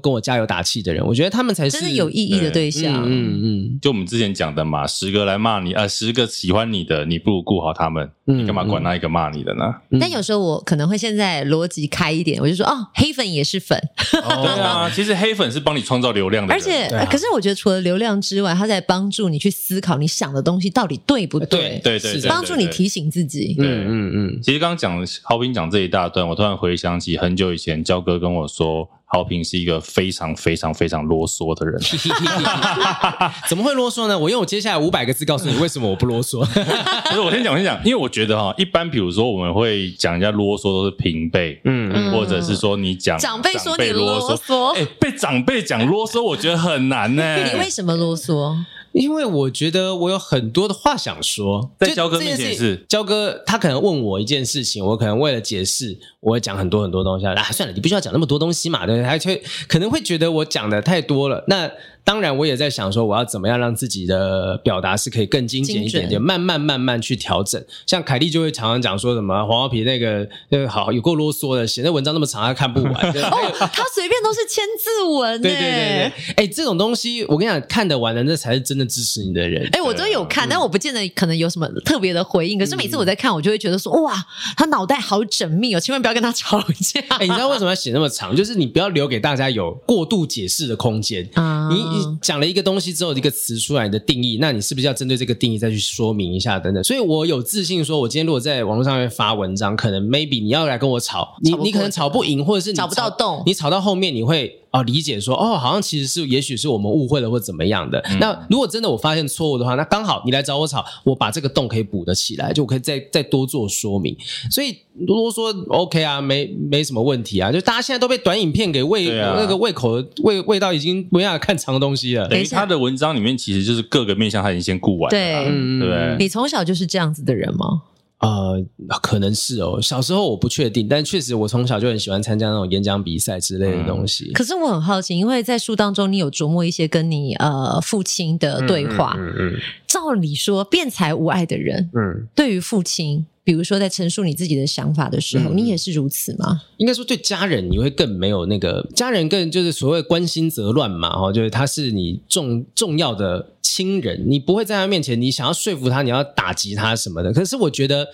[0.03, 2.93] 跟我加油打气的人，我觉得他们才是真的有意义的对象。
[3.05, 9.63] 嗯嗯，嗯，就我们之前讲的嘛，十个来骂你，呃，十个喜欢你的，你不如顾好他们，你干嘛管那一个骂你的呢？
[9.91, 13.79] 嗯嗯、但有时候我可能会现在逻辑开一点，我就说哦，黑粉也是粉。
[14.25, 21.81] 哦、 对啊，其实黑粉是帮你创造流量的，而且、啊、可是我觉得除了流量之外，他在帮助你去思考你想的东西到底对不对？
[21.85, 23.55] 对对对，是帮助你提醒自己。
[23.57, 24.41] 嗯嗯嗯。
[24.43, 28.89] 其实刚刚讲浩斌讲这一大段，我突然回想起很久以前焦哥跟我说。
[29.13, 31.81] 豪平是一个非常非常非常啰嗦的人，
[33.49, 34.17] 怎么会啰嗦呢？
[34.17, 36.39] 我用我接下来五百个字告诉你为什么我不啰嗦。
[36.47, 47.45] 不是，我先讲，我先讲，因为我觉得哈，一般比如说我们会讲人家啰嗦都是平辈，嗯，或者是说你讲长辈说你啰嗦，哎，被长辈讲啰嗦，我觉得很难呢。
[47.53, 48.57] 你为什么啰嗦？
[48.93, 57.35] 因为我觉得我有很多的话想说，在焦哥面前是焦哥，他可能问我一件事情，我可能为了解释，我会讲很多很多东西啊。
[57.53, 59.09] 算了，你不需要讲那么多东西嘛，对不对？
[59.09, 61.45] 他却可能会觉得我讲的太多了。
[61.47, 61.71] 那
[62.05, 67.63] 当然，我也在想说，我要怎么样让自己的表达是可以更精简一点点，慢慢慢慢去调整。
[67.87, 72.93] 像凯莉就会常常讲说什么黄豪平那个那个好有够啰嗦的，写那文章那么长，他看不完。
[72.93, 75.41] 哦，他随便都是千字文。
[75.41, 79.69] 对对对对，哎，这种东西我跟你讲，看得完的那才是真的支持你的人。
[79.73, 82.59] 哎，我都有看，但我不见得可能有什么特别的回应。
[82.59, 84.15] 可是每次我在看，我就会觉得说，哇，
[84.57, 87.01] 他脑袋好缜密哦，千万不要跟他吵架。
[87.19, 88.35] 哎，你知道为什么要写那么长？
[88.35, 91.29] 就是你不要留给大家有过度解释的空间。
[91.35, 91.90] 啊，你
[92.21, 96.83] 讲了一个东西之后，一个词出来你的定义，那你是不是要针对这个定义再去说明一下等等？
[96.85, 104.60] 所以我有自信说，我今天如果在网络上面发文章，可能 maybe 你要来跟我吵，你你可能吵不赢，或者是你找不到洞，你吵到后面你会。
[104.73, 107.99] 哦，理解说哦，好像其实是，也许是我们误会了或怎么样的。
[108.11, 114.17] 嗯、那如果真的我发现错误的话，那刚好你来找我吵，我把这个洞可以补得起来，就我可以再再多做说明。
[114.51, 117.51] 所以如果说 OK 啊，没没什么问题啊。
[117.51, 122.29] 就大家现在都被短影片给喂、啊、那个胃口味味道已经没办法看长的东西了。
[122.29, 125.11] 等于他的文章里面其实就是各个面向他已经先顾完了。
[125.11, 126.17] 对，嗯、对不对？
[126.19, 127.83] 你从小就是这样子的人吗？
[128.21, 128.65] 呃，
[129.03, 129.81] 可能是哦。
[129.83, 134.31] 小时候我不确定，但确实我从小就很喜欢参加那种演讲比赛之类的东西。
[134.31, 139.17] 嗯、可是我很好奇，因为在书当中你有琢磨一些跟你呃父亲的对话。
[139.19, 139.59] 嗯嗯。
[139.87, 143.27] 照理说，辩才无碍的人，嗯，对于父亲。
[143.43, 146.61] 比如说，在陈述你自己的想法的时候，嗯、你也是如此吗？
[146.77, 157.33] 应该说，对家人你会更没有那个家人更就是所谓关心则乱嘛，哈，就是他是你重重要的亲人，你不会在他面前，你想要说服他，你要打击他什么的。
[157.33, 158.07] 可是我觉得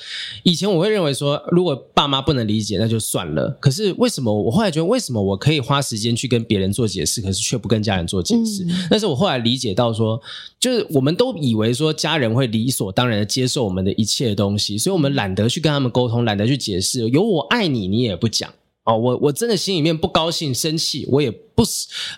[0.44, 3.50] 以前我会认为说，如果爸妈不能理解，那就算了。
[3.60, 8.64] 可是为什么我后来觉得，为什么我可以花时间去跟别人做解释，可是却不跟家人做解释？
[8.64, 10.20] 嗯、但是我后来理解到说，
[10.60, 17.08] 就是我们都以为说家人会理所当然的接受我们的一切东西，所以我们懒得去跟他们沟通，懒得去解释。
[17.08, 18.52] 有我爱你，你也不讲
[18.86, 18.96] 哦。
[18.96, 21.62] 我我真的心里面不高兴、生气，我也不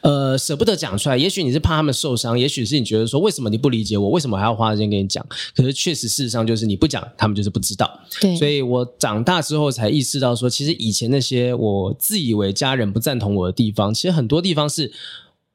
[0.03, 1.17] 呃舍不得讲出来。
[1.17, 4.11] 也许你是怕他们受伤，也许是你觉得说，为什么你不理解我？
[4.11, 5.27] 为什么还要花时间跟你讲？
[5.57, 8.01] 可是确实事实上就是你不讲，他们就是不知道。
[8.21, 14.93] 对，所以我长大之后才意识到说，其实以前那些我自以为家人不赞同我的地方，其实很多地方是。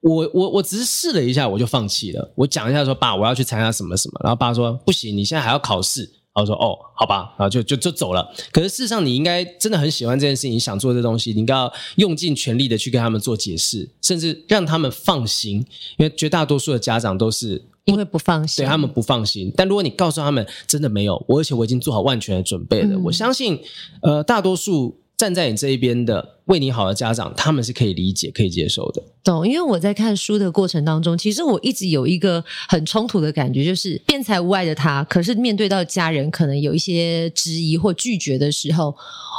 [0.06, 2.34] 我我我只是试了一下，我就放弃了。
[2.36, 6.12] 我讲一下说，爸，我要去参加什么什么，然后爸说不行，你现在还要考试。
[6.36, 8.28] 然后说哦，好吧，然后就就就走了。
[8.52, 15.58] 可是事实上，你应该真的很喜欢这件事情，你想做这东西，你应该要用尽全力的去跟他们做解释，甚至让他们放心。
[15.98, 19.54] 因为绝大多数的家长都是因为不放心，对他们不放心。
[19.56, 23.60] 但如果你告诉他们真的没有，我而且我已经做好万全的准备了，嗯、我相信，
[24.02, 25.03] 呃，大多数。
[25.24, 29.02] 站在你这一边的为你好的家长，他们是可以理解、可以接受的。
[29.24, 38.94] 懂，因为我在看书的过程当中，其实我一直有一个很冲突的感觉，就是变才无碍的他，可是面对到家人可能有一些质疑或拒绝的时候，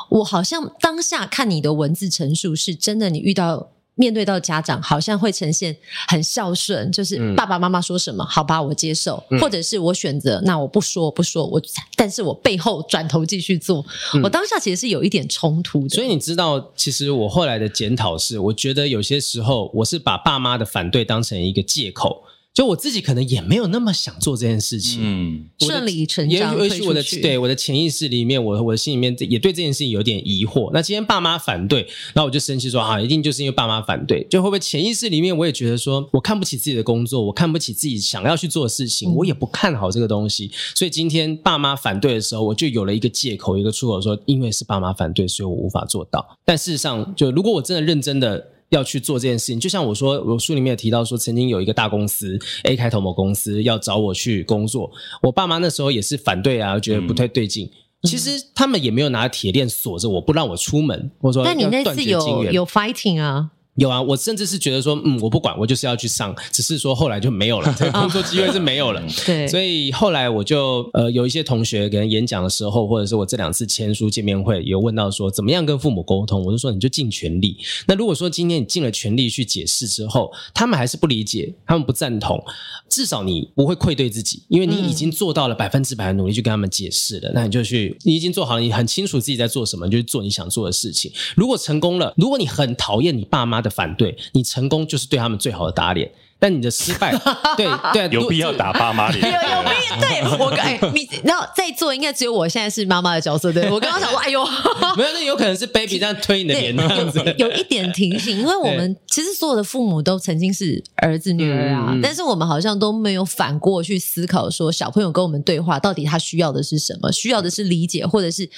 [0.09, 3.74] 我好像当下看你的文字陈述是真的，你遇到。
[3.97, 5.77] 面对到家长，好像会呈现
[6.09, 11.63] 很孝顺，就是爸爸妈妈说什么，嗯、好吧，我接受，嗯、或者是我选择，那我不说，不说，我，
[11.97, 13.85] 但是我背后转头继续做。
[14.15, 15.95] 嗯、我当下其实是有一点冲突的。
[15.95, 22.25] 所以你知道，其实我后来的检讨是，我觉得有些时候我是把爸妈的反对当成一个借口。
[22.55, 26.57] 就我自己可能也没有那么想做这件事情，嗯，顺理成章。
[26.57, 30.71] 也许我的对我的潜意识里面，我我的心里面也对这件事情有点疑惑。
[30.73, 31.81] 那今天爸妈反对，
[32.14, 40.49] 然后我就生气说啊，一定就是因为爸妈反对，就会不会潜意识里面我也觉得说我看不起自己的工作，我看不起自己想要去做的事情，我也不看好这个东西。
[40.77, 46.25] 所以今天爸妈反对的时候，我就有了一个借口，一个出口说，因为是爸妈反对，所以我无法做到。
[46.45, 48.54] 但事实上，就如果我真的认真的。
[48.75, 54.91] 要去做这件事情，就像我说，我书里面有提到说，曾经有一个大公司 A 开头某公司要找我去工作，
[55.23, 57.67] 我爸妈那时候也是反对啊，觉得不太对劲。
[57.67, 63.51] 嗯、其实他们也没有拿铁链锁着我不让我出门，或者说，但你那次有有 fighting 啊？
[63.77, 69.03] 有啊，我甚至是觉得说，嗯，我不管，我就是要去上，只是说后来就没有了，这个 工作机会是没有了。
[69.27, 77.57] 对，所以后来我就呃有一些同学跟演讲的时候，或者是我这两次签书见面会，有问到说怎么样跟父母沟通，我就说你就尽全力。
[77.89, 82.41] 那如果说今天你尽了全力去解释之后，他们还是不理解，他们不赞同，
[82.89, 87.31] 至少你不会愧对自己，因为你已经做到了百分之百的努力去跟他们解释了。
[87.31, 91.11] 嗯、那你就去，你已经做好了，你很清楚自己在做什么，你就去做你想做的事情。
[91.35, 93.63] 如果成功了，如果你很讨厌你爸妈。
[93.64, 96.09] 的反对，你成功就是对他们最好的打脸。
[96.38, 97.12] 但你的失败，
[97.57, 99.25] 对 对，有必要打爸妈脸？
[99.25, 100.09] 有有必要？
[100.09, 104.44] 对我哎， 你然后在座应该只有我现在是妈妈的角色，对我刚刚想说，哎呦，
[104.97, 107.18] 没有，那有可能是 baby 这样推你的脸那样子。
[107.38, 117.11] 有一点提醒，因为我们其实所有的父母都曾经是儿子女儿啊，但是我们好像都没有反过去思考，说小朋友跟我们对话，到底他需要的是什么？
[117.12, 118.49] 需要的是理解，或者是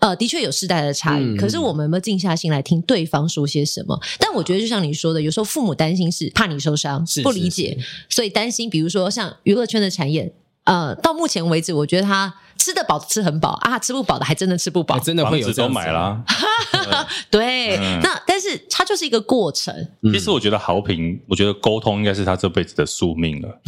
[0.00, 1.36] 呃，的确有世代的差异。
[1.36, 3.98] 可是我们有没有静下心来听对方说些什么？
[4.18, 7.21] 但我觉得就像你说的，有时候父母担心是怕你受伤，是。
[7.30, 10.32] 理解，所以担心，比如说像娱乐圈的产业，
[10.64, 16.24] 呃，到目前为止，我觉得他吃得饱的吃很饱啊，吃不饱的还真的吃不饱，真的会有这都买了。
[17.30, 19.74] 对，那但是它就是一个过程。
[20.12, 23.60] 其实我觉得好评，我觉得沟通应该是他这辈子的宿命了。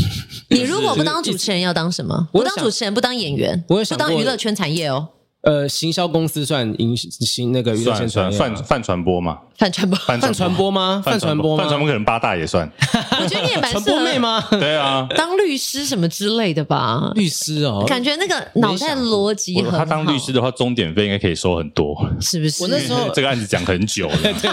[0.49, 2.29] 你如果不当主持人，要当什么？
[2.33, 5.09] 不当主持人，不当演员，不当娱乐圈产业哦。
[5.45, 9.39] 呃，行销公司算营行那个娱乐圈算泛泛传播嘛？
[9.57, 11.03] 泛传播，泛传播吗？
[11.05, 12.69] 泛传播，泛传播可能八大也算。
[13.21, 14.43] 我觉得你也蛮传播妹吗？
[14.51, 17.13] 对啊，当律师什么之类的吧？
[17.15, 19.79] 律师哦，感觉那个脑袋逻辑很好。
[19.79, 22.63] 他当律师的话，钟点费应该可以收很多，是不是？
[22.65, 24.51] 我那时候 这个案子讲很久了， 对对，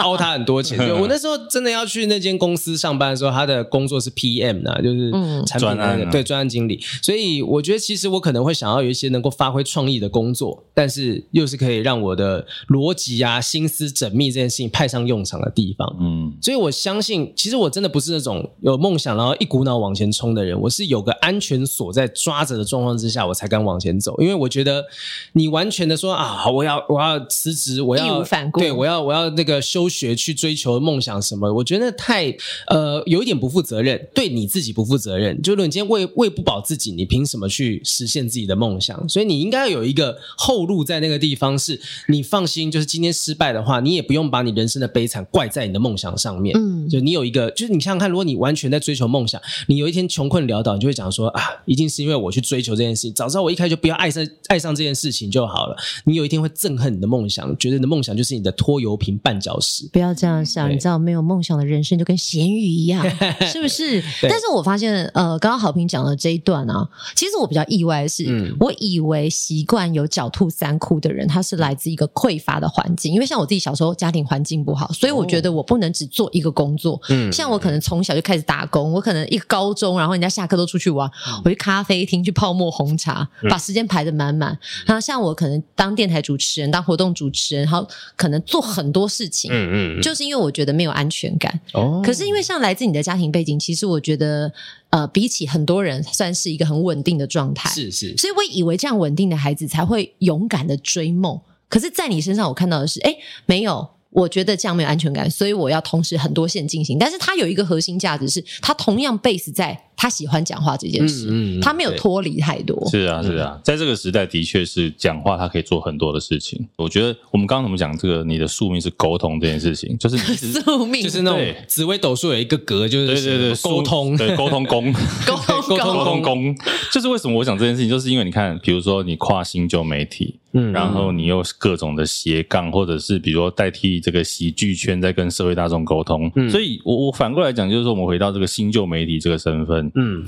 [0.00, 0.78] 凹他很多钱。
[0.98, 5.12] 我那时候真的要去那间公司上班的时候，他的工作是 PM 呢，就是
[5.46, 6.82] 产品那个对专案经理。
[7.00, 10.92] 所以我觉得，其实我可能会想要有一些能够发挥创意的工作，但是。
[10.92, 15.96] 是，又是可以让我的逻辑啊、心思缜密这件事情派上用场的地方。
[15.98, 20.60] 嗯，所以我相信，其实我真的不是那种有梦想然后一股脑往前冲的人。
[20.60, 24.14] 我是有个安全锁在抓着的状况之下，我才敢往前走。
[24.20, 24.84] 因为我觉得
[25.32, 31.50] 你完全的说啊，我要我要辞职，我要义无反顾，对，我要我要那个休学去追求梦想什么？
[31.54, 35.40] 我觉得太呃有一点不负责任，对你自己不负责任。
[35.40, 39.08] 就如果你今天喂喂不饱自己，你凭什么去实现自己的梦想？
[39.08, 41.02] 所以你应该要有一个后路在。
[41.02, 46.56] 那个地方是你放心，就是今天失败的话，你也不用把你人生的悲惨怪在你的梦想上面。
[46.56, 55.76] 嗯，就你有一个，就是你想想看，如果你完全在追求梦想，你有一天穷困潦倒，你就会讲说啊，一定是因为我去追求这件事情，早知道我一开始就不要爱上 爱上这件事情就好了。
[56.04, 59.88] 你有一天会憎恨你的梦想，觉得你的梦想就是你的拖油瓶绊脚石。
[59.92, 63.04] 不要这样想，你知道没有梦想的人生就跟咸鱼一样，
[63.50, 64.00] 是不是？
[64.22, 70.78] 但是我发现，呃，刚刚好评讲的这一段啊，其实我比较意外的是，嗯、我以为习惯有狡兔三。
[70.82, 77.00] 窟的人，他是来自一个匮乏的环境，因为像我自己小时候家庭环境不好，所以我觉得我不能只做一个工作。
[77.08, 81.08] 嗯，像我可能从小就开始打工，我可能一个高中，然后人家下课都出去玩，
[81.44, 84.58] 我去咖啡厅去泡沫红茶，把时间排得满满。
[84.84, 87.86] 然后像我可能当电台主持人，当活动主持人，然后
[88.16, 89.52] 可能做很多事情。
[89.52, 91.60] 嗯嗯，就是因为我觉得没有安全感。
[91.74, 94.52] 哦，可是因为像来自你的家庭背景，其实我觉得。
[94.92, 97.68] 呃，比起很多人，算是一个很稳定的状态。
[97.70, 101.40] 是是，所以我以为这样稳定的孩子才会勇敢的追梦。
[101.68, 103.88] 可是，在你身上，我看到的是，哎，没有。
[104.10, 106.98] 我觉得这样没有安全感，所以我要同时很多线进行。
[106.98, 109.84] 但是它有一个核心价值是，它同样 base 在。
[110.02, 112.76] 他喜欢讲话这件事，嗯嗯、他没有脱离太多。
[112.90, 116.66] 是啊，是啊，在这个时代，的确是讲话，他可以做很多的事情。
[116.76, 124.92] 我觉得我们刚刚怎么讲这个，你的宿命是沟通这件事情，就是 宿命，就是那种紫微斗数有一个格，就是对对对，沟通，对沟通宫，
[125.24, 126.52] 沟通沟通 宫，
[126.92, 140.26] 就是为什么我想这件事情，就是因为你看，比如说你跨新旧媒体，嗯，然后你又各种的斜杠，或者是比如说代替这个喜剧圈在跟社会大众沟通，嗯，所以我我反过来讲，就是说我们回到这个新旧媒体这个身份，嗯。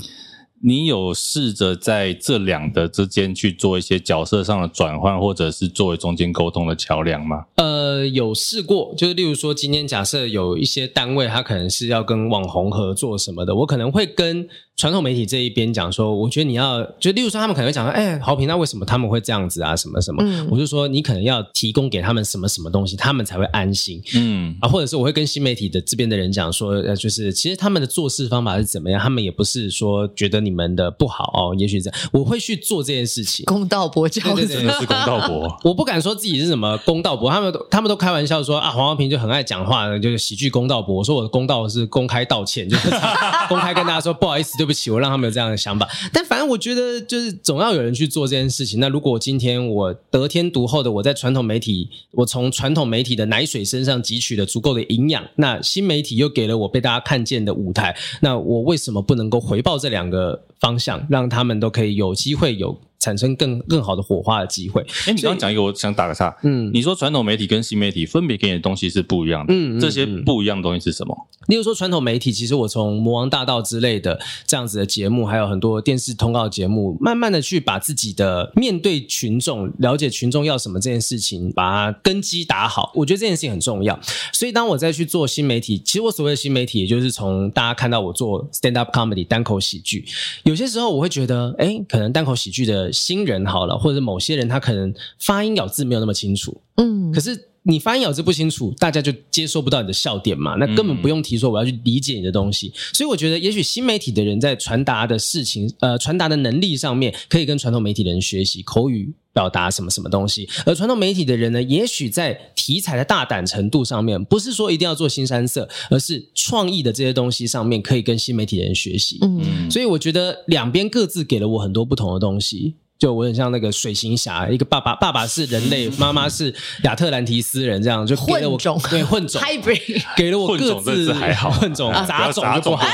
[0.61, 7.45] 你有试着在这两的之间去做一些角色上的转换，或者是作为中间沟通的桥梁吗？
[7.57, 14.47] 呃，有试过，就是例如说，今天假设有一些单位，他可能是要跟网红合作什么的，我可能会跟。
[14.77, 19.73] 传统媒体这一边讲说，我觉得你要就例如说，他们可能会讲说，哎，豪平，那为什么他们会这样子啊？
[19.73, 20.21] 什么什么？
[20.21, 24.01] 嗯、我就说，你可能要提供给他们什么什么东西，他们才会安心。
[24.15, 33.45] 嗯啊，或者是我会跟新媒体的这边的人讲说，呃，就是其实他们的做事方法是怎么样，他们也不是说觉得你们的不好哦，也许这样，我会去做这件事情。
[33.45, 35.57] 公道伯教，对对对，是公道伯。
[35.63, 40.95] 我不敢说自己是什么公道伯，他们他们都开玩笑说啊，黄豪平就很爱讲话，就是喜剧公道伯。
[40.95, 42.89] 我说我的公道是公开道歉，就是
[43.47, 45.45] 公开跟大家说不好意思，对对不起，我让他们有这样。
[45.45, 48.79] 的想法，但反正我觉得就是总要有人去做这件事情。
[48.79, 62.75] 那如果今天我得天独厚的我在传统媒体，我从传统媒体的奶水身上汲取了足够的营养，那新媒体又给了我被大家看见的舞台，那我为什么不能够回报这两个方向，让他们都可以有机会有。
[62.99, 64.81] 产生更更好的火花的机会。
[65.07, 66.35] 哎，你刚刚讲一个，我想打个岔。
[66.43, 69.53] 嗯，你说传统媒体跟新媒体分别给你的东西是不一样的。
[69.53, 71.15] 嗯，这些不一样的东西是什么？
[71.47, 82.91] 例如说传统媒体，其实我从《魔王大道》之类的这样子的节目，还有很多电视通告节目，慢慢的去把自己的面对群众、了解群众要什么这件事情，把它根基打好。
[82.95, 83.99] 我觉得这件事情很重要。
[84.33, 90.03] 所以当我再去做新媒体，其实我所谓的新媒体，也就是从大家看到我做 stand up comedy 单口喜剧，
[90.43, 92.84] 有些时候我会觉得，哎，可能单口喜剧的。
[92.91, 122.75] 新人好了，或者某些人他可能发音咬字没有那么清楚，嗯，可是你发音咬字不清楚，大家就接收不到你的笑点嘛，那根本不用提说我要去理解你的东西，所以我觉得也许新媒体的人在传达的事情，呃，传达的能力上面可以跟传统媒体的人学习口语表达什么什么东西，而传统媒体的人呢，也许在题材的大胆程度上面，不是说一定要做新三色，而是创意的这些东西上面可以跟新媒体的人学习，嗯，所以我觉得两边各自给了我很多不同的东西。
[122.97, 132.85] 就我很像那个水行侠，一个爸爸，爸爸是人类，妈妈是亚特兰提斯人，这样就给了我混种，对混种，hybrid，给了我各自混种还好，混种杂种就不好，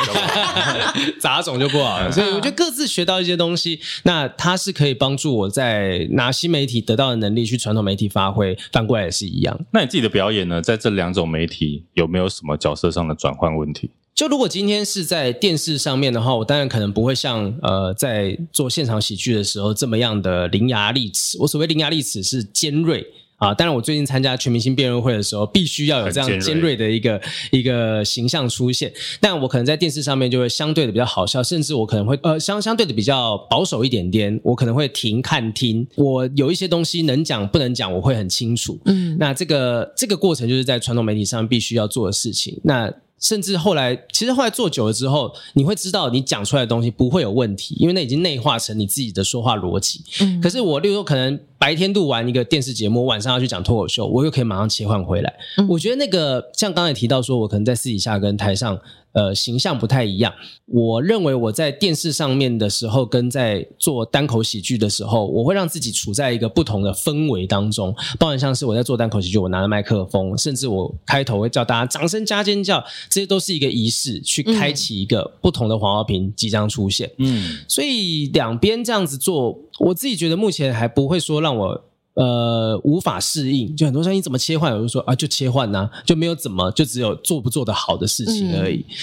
[1.22, 2.12] 杂种就不好了。
[2.12, 9.60] 所以我觉得各自学到一些东西，那它是可以帮助我在拿新媒体得到的能力去传统媒体发挥，反过来也是一样。
[9.72, 13.91] 那你自己的表演呢，在这两种媒体有没有什么角色上的转换问题？
[14.14, 21.38] 就如果今天是在电视上面的话，我当然可能不会像呃在做现场喜剧的时候这么样的伶牙俐齿。
[21.39, 23.03] 我所谓伶牙俐齿是尖锐
[23.38, 23.53] 啊。
[23.53, 27.20] 当然，我最近参加全明星辩论会的时候，必须要有这样尖锐的一个
[27.51, 28.93] 一个形象出现。
[29.20, 34.39] 但我可能在电视上面就会相对的比较好笑，甚至我可能会呃相相对的比较保守一点点。
[34.43, 38.80] 我可能会停看听，我有一些东西能讲不能讲，我会很清楚。
[38.86, 42.59] 嗯，那这个这个过程就是在传统媒体上必须要做的事情。
[42.64, 50.03] 那甚至后来，其实后来做久了之后，你会知道你讲出来的东西不会有问题，因为那已经内化成你自己的说话逻辑。
[50.19, 51.39] 嗯，可是我例如说可能。
[51.61, 55.32] 白天录完一个电视节目，晚上要去讲脱口秀，我又可以马上切换回来。
[55.57, 58.80] 嗯、我觉得那个像刚才提到说，我可能在私底下跟台上
[59.14, 60.34] 呃形象不太一样。
[60.66, 67.93] 我认为我在电视上面的时候，跟在做单口喜剧的时候，我会让自己处在一个不同的氛围当中。
[68.18, 77.12] 包含像是我在做单口喜剧，我拿着麦克风，甚至我开头会叫大家掌声加尖叫，这些都是一个仪式，去开启一个不同的黄豪平即将出现。
[77.18, 79.59] 嗯，所以两边这样子做。
[79.80, 81.84] 我自己觉得目前还不会说让我
[82.14, 88.78] 呃无法适应，就很多时候你怎么切换，我就说啊就切换呐、啊，就没有怎么，就只有做不做的好的事情而已。
[88.78, 88.95] 嗯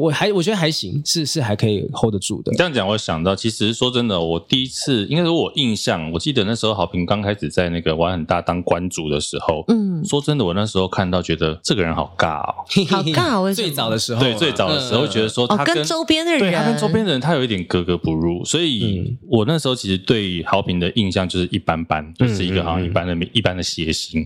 [0.00, 2.50] 我还我觉得还行，是是还可以 hold 得住的。
[2.56, 12.54] 这样讲，我想到，其实说真的，我第一次应该说我印象，我记得那时候好评刚开始在那个玩很大当关主的时候，嗯，说真的，我那时候看到觉得这个人好尬哦，
[12.88, 13.52] 好尬哦。
[13.52, 24.24] 最早的时候，对，最早的时候觉得说他跟，跟周边的人，对，他跟周边的人他有一点格格不入，所以我那时候其实对好评的印象就是一般般，就是一个好像一般的一般的谐星。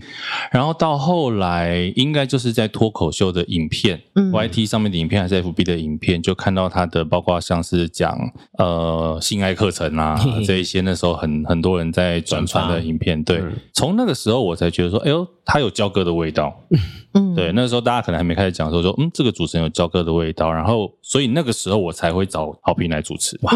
[0.51, 5.39] 然后到后来，应该就是在脱口秀的影片嗯，YT 上面的影片还是。
[5.39, 8.19] FB 的影片就看到他的，包括像是讲
[8.57, 13.23] 呃性爱课程啊 这一些，那时候很很多人在转传的影片。
[13.23, 13.41] 对，
[13.73, 16.53] 从那个时候我才觉得说，哎呦，他有交割的味道。
[17.15, 20.51] 嗯，对，那个时候大家可能还没开始讲说说，嗯，这个主持人有交割的味道。
[20.51, 23.39] 然后，所以那个时候我才会找好评来主持。
[23.43, 23.53] 哇。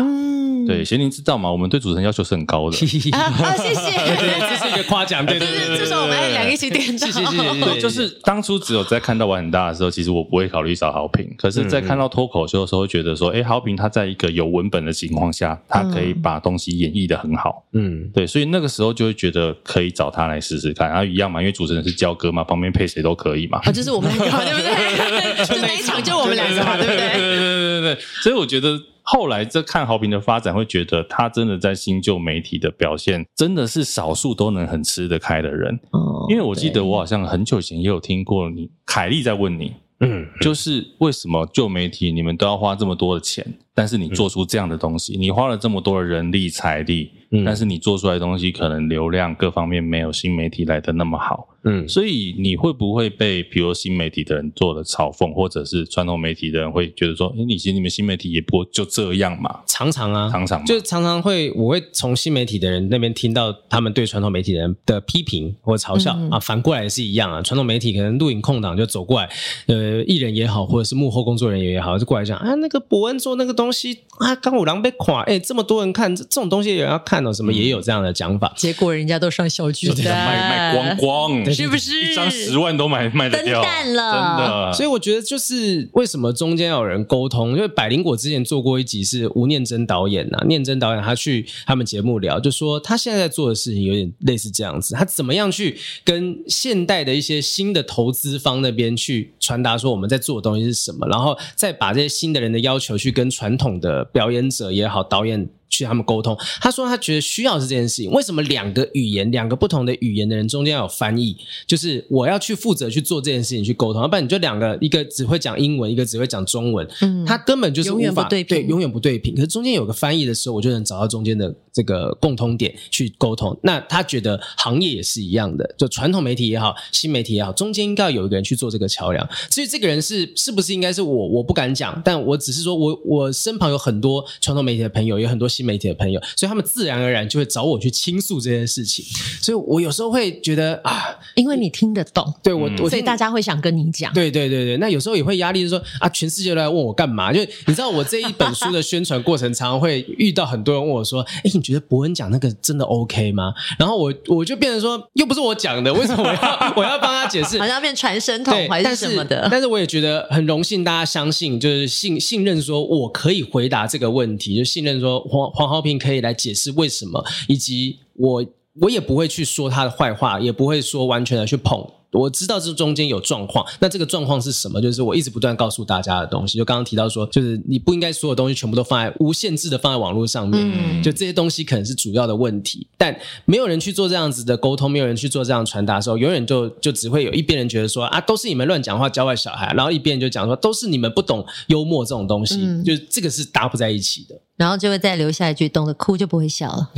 [0.66, 1.51] 对，贤宁知道嘛？
[1.51, 2.78] 我们对主持人要求是很高的。
[3.11, 3.91] 啊，谢谢，
[4.39, 6.97] 这是一个夸奖，对对对，至少我们两个一起点的。
[6.97, 7.61] 谢谢谢谢。
[7.61, 11.30] 对，就是当初只有在看到玩很大的时候，其实我不会考虑找好评。
[11.38, 17.64] 可是，在看到脱口秀的时候，会觉得说，哎，好评他在一个有文本的情况下，他可以把东西演绎的很好。
[17.74, 20.88] 嗯，对，所以那个时候就会觉得可以找他来试试看。
[20.89, 23.59] 然后一样嘛，因为主持人是教歌嘛，旁边配谁都可以嘛。
[23.64, 25.45] 啊，就是我们两个，对不对？
[25.45, 26.97] 就那一场就我们两个嘛，对不对？
[26.97, 27.97] 对对对对对。
[28.22, 28.80] 所以我觉得。
[29.04, 35.78] 后来这看好评的发展，会觉得他真的在新旧媒体的表现，真的是少数都能很吃得开的人。
[35.91, 43.45] 哦，因为我记得我好像很久以前也有听过你凯莉在问你，嗯，就是为什么旧媒体你们都要花这么多的钱，
[43.76, 47.12] 但是你做出这样的东西，你花了这么多的人力财力，
[47.45, 51.49] 但是你做出来的东西可能流量各方面没有新媒体来的那么好。
[51.65, 59.61] 嗯，所以你会不会被比如新媒体的人做的嘲讽，或者是传统媒体的人会觉得说，哎，你其实你们新媒体也不就这样嘛？
[59.65, 67.41] 常常啊，常常就常常会，我会从新媒体的人那边听到他们对传统媒体的人的批评或嘲笑、嗯、啊，反过来也是一样啊。
[67.41, 69.29] 传统媒体可能录影空档就走过来，
[69.67, 78.53] 呃，艺人也好，或者是幕后工作人员也好，就过来讲啊，那个伯恩做那个东西啊，刚五郎被垮，哎，这么多人看这种东西，也要看哦，什么也有这样的讲法。
[78.57, 82.11] 结果人家都上小巨蛋，卖卖光光， 是不是？
[82.11, 82.30] 一张。
[82.34, 84.74] 十万都买卖得掉，蛋了，真的。
[84.74, 105.47] 所以我觉得就是为什么中间要有人沟通，因为百灵果之前做过一集是吴念真导演呐、啊，念真导演他去他们节目聊，就说他现在在做的事情有点类似这样子，他怎么样去跟现代的一些新的投资方那边去传达说我们在做的东西是什么，然后再把这些新的人的要求去跟传统的表演者也好，导演。
[105.74, 108.11] 去他们沟通，他说他觉得需要是这件事情。
[108.11, 111.36] 为什么两个语言、两个不同的语言的人中间要有翻译？
[111.65, 114.01] 就是我要去负责去做这件事情，去沟通。
[114.01, 119.34] 要不然你就两个，一个只会讲英文，一个只会讲中文，嗯，他根本就是无法，永远不对，对，永远不对平。
[119.34, 123.57] 可是中间有个翻译的时候，我就能找到中间的这个共通点去沟通。
[123.63, 129.28] 那他觉得行业也是一样的，就传统媒体也好，新媒体也好，中间应该要有一个人去做这个桥梁。
[129.49, 136.22] 至于这个人是是不是应该是我，我不敢讲，但我只是说我我身旁有很多传统媒体的朋友，有很多新媒体的朋友。
[136.36, 139.05] 所以他们自然而然就会找我去倾诉这件事情，
[139.41, 144.78] 所以我有时候会觉得啊，因为你听得懂，对我，我所以大家会想跟你讲，对对对对。
[144.78, 147.32] 那有时候也会压力，就是说啊，全世界都来问我干嘛？
[147.32, 157.57] 就你知道，我这一本书的宣传过程，常常会遇到很多人问我说：“哎，你觉得伯恩讲那个真的 OK 吗？”然后我我就变成说，又不是我讲的，为什么我要 我要帮他解释？
[157.59, 159.47] 好像变传声筒还是什么的？
[159.49, 168.45] 但是我也觉得很荣幸，大家相信，就是信信任，说我可以回答这个问题，就信任说黄黄浩平可以来解释为什么，以及我
[168.82, 171.88] 我也不会去说他的坏话，也不会说完全的去捧。
[172.14, 174.80] 我知道这中间有状况，那这个状况是什么？
[174.80, 176.60] 就是我一直不断告诉大家的东西。
[176.60, 182.86] 就刚刚提到说，就是你不应该所有东西全部都放在无限制的放在网络上面，嗯，就这些东西可能是主要的问题。
[182.99, 194.39] 但没有人去做这样子的沟通，没有人去做这样传达的时候，永远就就只会有一边人觉得说啊，都是你们乱讲话教坏小孩，然后一边人就讲说都是你们不懂幽默这种东西，嗯，就这个是搭不在一起的。
[194.64, 196.89] 然后就会再留下一句：懂得哭就不会笑了，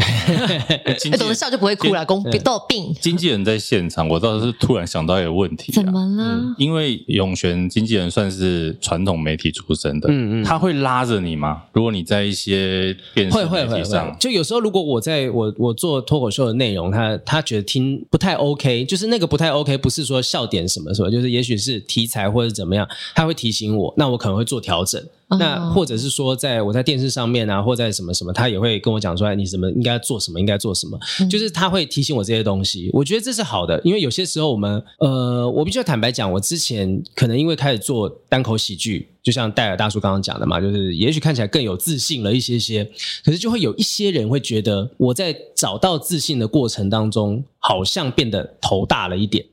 [1.18, 2.05] 懂得笑就不会哭了。
[2.05, 2.95] 公都有病。
[3.01, 6.24] 经纪人在现场，我倒是突然想到一个问题：怎么了？
[6.36, 11.63] 嗯、因为永璇经纪人算是传统媒体出身的，嗯嗯，他会拉着你吗？
[11.74, 25.03] 如果你在一些电视媒体上，就有时候如果我在我我做脱口秀的内容，他他觉得听不太 OK，就是那个不太 OK，不是说笑点什么什么，就是也许是题材或者怎么样，他会提醒我，那我可能会做调整。
[25.28, 30.99] 那或者是说，在我在电视上面啊，或在什么什么，他也会跟我讲出来，你什么应该做什么，应该做什么，
[31.30, 32.89] 就是他会提醒我这些东西。
[32.93, 42.88] 我觉得这是好的，因为有些时候我们，呃，我必须要坦白讲，我之前可能因为开始做单口喜剧，就像戴尔大叔刚刚讲的嘛，就是也许看起来更有自信了一些些，
[43.23, 49.43] 可是就会有一些人会觉得我在找到自信的过程当中，好像变得头大了一点。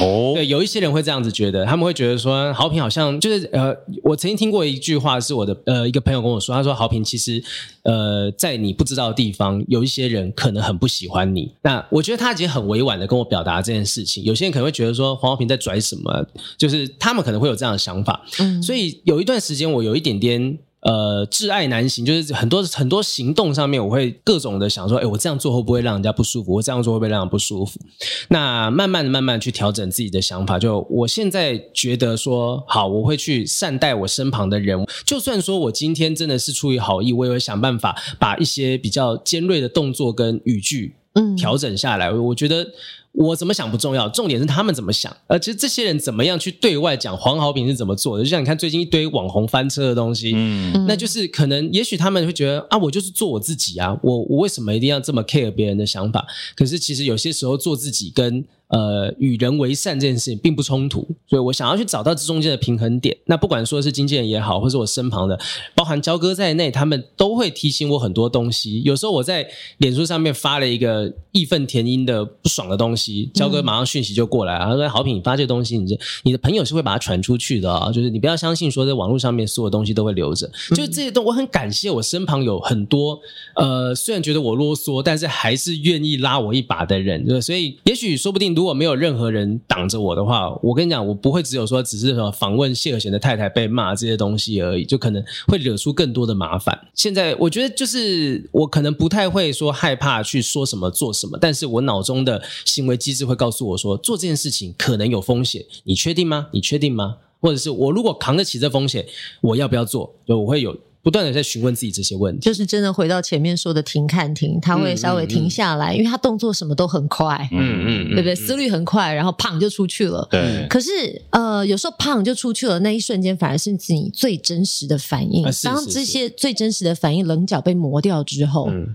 [0.00, 7.42] 哦， 对，有一些人会这样子觉得，他们会觉得说，豪平好像就是呃，我曾经听过一句话，是我的呃一个朋友跟我说，他说豪平其实
[7.84, 11.52] 呃在你不知道的地方，有一些人可能很不喜欢你。
[11.62, 14.22] 那我觉得他已经很委婉的跟我表达这件事情。
[14.24, 16.26] 有些人可能会觉得说，黄浩平在拽什么，
[16.56, 18.24] 就是他们可能会有这样的想法。
[18.40, 20.58] 嗯，所以有一段时间我有一点点。
[20.80, 26.54] 呃，挚爱难行，就是很多很多行动上面，我会各种的想说，哎，我这样做会不会让人家不舒服？
[26.54, 27.80] 我这样做会不会让人不舒服？
[28.28, 30.56] 那慢慢的、慢慢去调整自己的想法。
[30.56, 34.86] 就我现在觉得说，好，我会去善待我身旁的人。
[35.04, 42.12] 就算说我今天真的是出于好意，我也会想办法把一些比较尖锐的动作跟语句，嗯，调整下来。
[42.12, 42.68] 我觉得。
[43.12, 45.14] 我怎么想不重要，重点是他们怎么想。
[45.26, 48.22] 而其实这些人怎么样去对外讲黄豪平是怎么做的？
[48.22, 56.26] 就像你看最近一堆网红翻车的东西，嗯，那就是可能也许他们会觉得啊，我就是做我自己啊，我我为什么一定要这么 care 别人的想法？
[56.54, 63.16] 可是其实有些时候做自己跟呃与人为善这件事情并不冲突，所以我想要去找到这中间的平衡点。
[63.26, 65.38] 那不管说是经纪人也好，或是我身旁的，
[65.74, 68.82] 包含焦哥在内，他们都会提醒我很多东西。
[68.82, 69.46] 有时候我在
[69.78, 83.18] 脸书上面发了一个义愤填膺的不爽的东西，焦哥马上讯息就过来，他说：“好品，你发这个东西，你这你的朋友是会把它传出去的啊，就是你不要相信说在网络上面所有东西都会留着。”就是这些东，我很感谢我身旁有很多
[83.54, 87.24] 呃，虽然觉得我啰嗦，但是还是愿意拉我一把的人。
[87.26, 96.76] 对，所以也许说不定，如果没有任何人挡着我的话，我跟你讲，我不会只有说只是说访问谢和弦的太太被骂这些东西而已，就可能会惹出更多的麻烦。
[96.92, 106.48] 现在我觉得就是我可能不太会说害怕去说什么做什么，但是我脑中的行为机制会告诉我说，做这件事情可能有风险，你确定吗？
[106.50, 107.18] 你确定吗？
[107.40, 109.06] 或者是我如果扛得起这风险，
[109.40, 110.12] 我要不要做？
[110.26, 110.76] 就我会有。
[111.02, 118.34] 不断的在询问自己这些问题，就是真的回到前面说的停看停，他会稍微停下来，嗯嗯嗯、因为他动作什么都很快，嗯嗯，嗯对不对？
[118.34, 120.26] 思虑很快，然后砰就出去了。
[120.30, 120.66] 对。
[120.68, 120.90] 可是
[121.30, 125.46] 呃，有时候砰就出去了，那一瞬间反而是你最真实的反应。
[125.46, 128.94] 啊、当这些最真实的反应棱角被磨掉之后，嗯、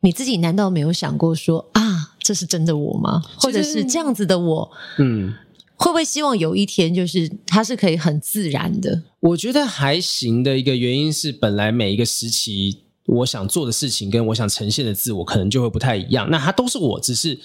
[0.00, 3.22] 你自己难道没有想过说啊，这是真的我吗？
[3.36, 4.70] 或者是这样子的我？
[4.98, 5.34] 嗯。
[5.80, 9.02] 会不会希望有一天，就是它是可以很自然的？
[9.20, 16.28] 我觉得还行的一个原因是，本来每一个时期我想做的事情跟我想呈现的自我，可能就会不太一样。
[16.30, 17.40] 那它都是我，只是。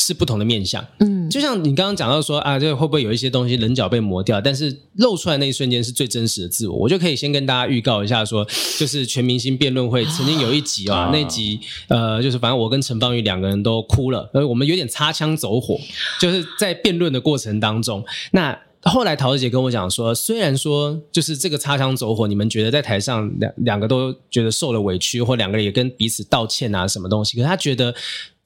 [0.00, 4.40] 是不同的面相，嗯，就像你刚刚讲到说啊，这会不会有一些东西棱角被磨掉？
[4.40, 8.46] 但是露出来那一瞬间是最真实的自我，我就可以先跟大家预告一下说，
[8.78, 15.78] 就是全明星辩论会曾经有一集啊，那集呃，就是反正我跟陈芳宇两个人都哭了，呃，我们有点擦枪走火，
[16.20, 18.02] 就是在辩论的过程当中。
[18.30, 27.92] 那后来陶子姐跟我讲说，虽然说就是这个擦枪走火，你们觉得在台上两两个都觉得受了委屈，或两个人也跟彼此道歉啊，什么东西，可是他觉得。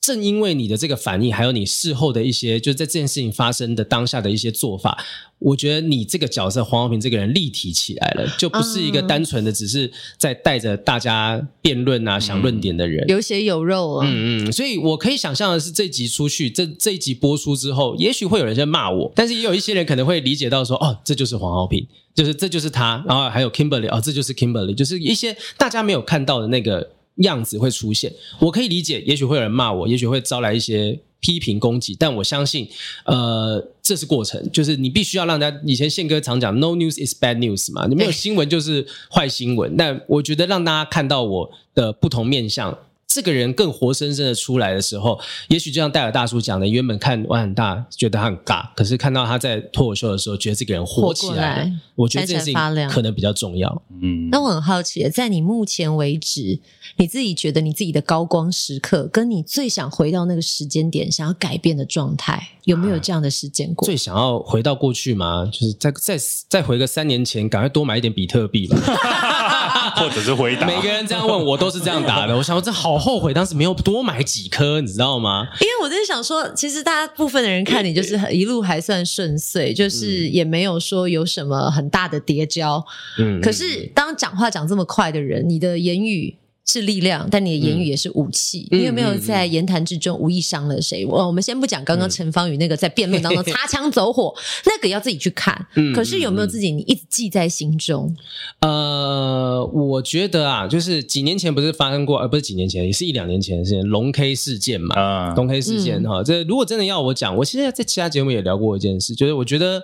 [0.03, 4.98] 正因为你的这个反应，还有你事后的一些，就是在这件事情发生的当下的一些做法，
[5.38, 9.88] 我觉得你这个角色黄浩平这个人立体起来了，就不是一个单纯的只是
[10.18, 14.07] 在带着大家辩论啊、想论点的人，有血有肉啊。
[14.11, 26.90] 嗯嗯，所以我可以想象的是，这集出去，这这一集播出之后，也许会有人在骂我，但是也有一些人可能会理解到说，哦，这就是黄浩平，就是这就是他，然后还有 Kimberly，哦，这就是 Kimberly，就是一些大家没有看到的那个。
[27.17, 32.69] 样子会出现，我可以理解，也许会有人骂我，也许会招来一些批评攻击，但我相信，
[33.05, 35.61] 呃，这是过程，就是你必须要让大家。
[35.65, 39.77] 以前宪哥常讲，no news is bad news 嘛，你没有新闻就是坏新闻。
[39.77, 42.77] 但我觉得让大家看到我的不同面向。
[43.13, 51.71] 这个人更活生生的出来的时候，也许就像戴尔大叔讲的，原本看我很大，觉得他很尬，可是看到他在脱口秀的时候，觉得这个人活起来了。
[51.95, 52.55] 我觉得这件事情
[52.89, 53.83] 可能比较重要。
[54.01, 56.59] 嗯，那我很好奇，在你目前为止，
[56.97, 63.87] 你自己觉得你自己的高光时刻，跟你最想回到那个时间点，想要改变的状态，有没有这样的时间过？
[63.87, 65.49] 最想要回到过去吗？
[65.53, 66.17] 就是再再
[66.49, 68.77] 再回个三年前，赶快多买一点比特币吧。
[69.97, 72.35] 或者是回答，每个人这样问我都是这样答的。
[72.37, 75.47] 我想我，这好后悔当时没有多买几颗，你知道吗？
[75.61, 82.85] 因为我在想说，其实大家部分的人看你就是一路还算顺遂，就是也没有说有什么很大的跌跤。
[83.19, 86.37] 嗯，可是当讲话讲这么快的人，你的言语。
[86.65, 88.69] 是力量，但你的言语也是武器。
[88.71, 91.05] 嗯、你有没有在言谈之中无意伤了谁？
[91.05, 95.67] 我、嗯、我们先不讲刚刚陈芳语那个在辩论当中 擦枪走火，嗯、那个要自己去看。
[95.75, 98.15] 嗯、可是有没有自己你一直记在心中？
[98.61, 104.95] 呃，我觉得啊，就是几年前不是发生过，呃，不是几年前，也是一两年前的事情，龙 K 事件嘛。
[104.95, 109.83] 啊，龙 K 事件哈，这、嗯、如果真的要我讲，我现在在其他节目也聊过一件事，就是我觉得，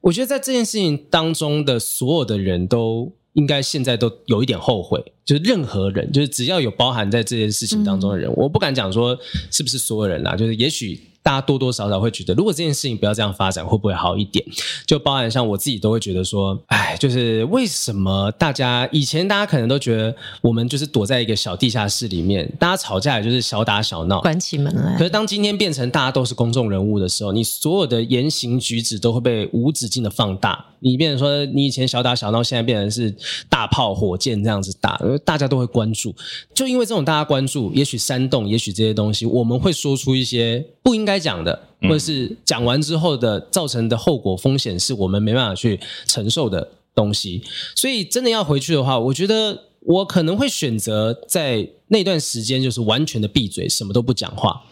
[0.00, 3.12] 我觉得在这件事情当中的所有的人都。
[3.36, 9.16] 应该现在都有一点后悔，就是任何人，就是只要有包含在这件事情当中的人，嗯、我不敢讲说
[9.50, 11.00] 是不是所有人啦，就是也许。
[11.26, 14.46] 大家多多少少会觉得，如果这件事情不要这样发展，会不会好一点？
[14.86, 24.96] 就包含像我自己都会觉得说，哎，就是为什么大家以前大家可能都觉得我们就是躲在一个小地下室里面，大家吵架也就是小打小闹，关起门来。
[24.96, 30.66] 可是当今天变成大家都是公众人物的时候，你所有的言行举止都会被无止境的放大。
[30.78, 33.12] 你变成说，你以前小打小闹，现在变成是
[33.48, 36.14] 大炮火箭这样子打，大家都会关注。
[36.54, 41.15] 就因为这种大家关注，也许煽动，也许这些东西，我们会说出一些不应该。
[41.18, 47.42] 讲的，或者是讲完之后的造成的后果风险，是我们没办法去承受的东西。
[47.74, 54.62] 所以，真的要回去的话，我觉得我可能会选择在那段时间，就是完全的闭嘴，什么都不讲话。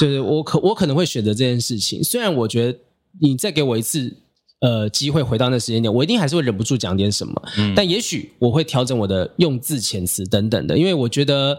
[0.00, 2.02] 对对我可我可能会选择这件事情。
[2.02, 2.78] 虽然我觉得
[3.20, 4.16] 你再给我一次
[4.60, 7.42] 呃机会回到那时间点，我一定还是会忍不住讲点什么。
[7.56, 11.58] 嗯，但也许我会调整我的用字遣词等等的，因为我觉得。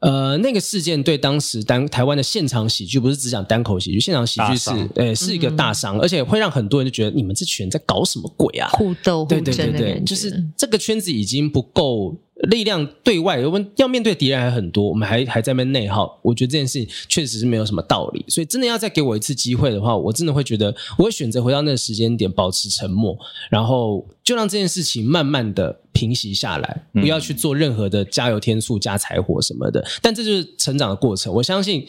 [0.00, 8.68] 呃，那个事件对当时单台湾的现场喜剧，不是只讲单口喜剧，现场喜剧是，呃，是一个大伤，嗯、而且会让很多人就觉得你们这群人在搞什么鬼啊？
[8.74, 12.16] 互斗，互争，对对对对，就是这个圈子已经不够。
[12.50, 16.18] 力量对外，我们要面对敌人还很多，我们还还在那边内耗。
[16.22, 23.18] 我觉得这件事情确实是没有什么道理，所以真的要再给我一次机会的话，我真的会觉得我会选择回到那个时间点，保持沉默，
[23.50, 29.84] 然后就让这件事情慢慢的平息下来，不要去做任何的加油添醋、加柴火什么的。
[30.00, 31.34] 但这就是成长的过程。
[31.34, 31.86] 我相信，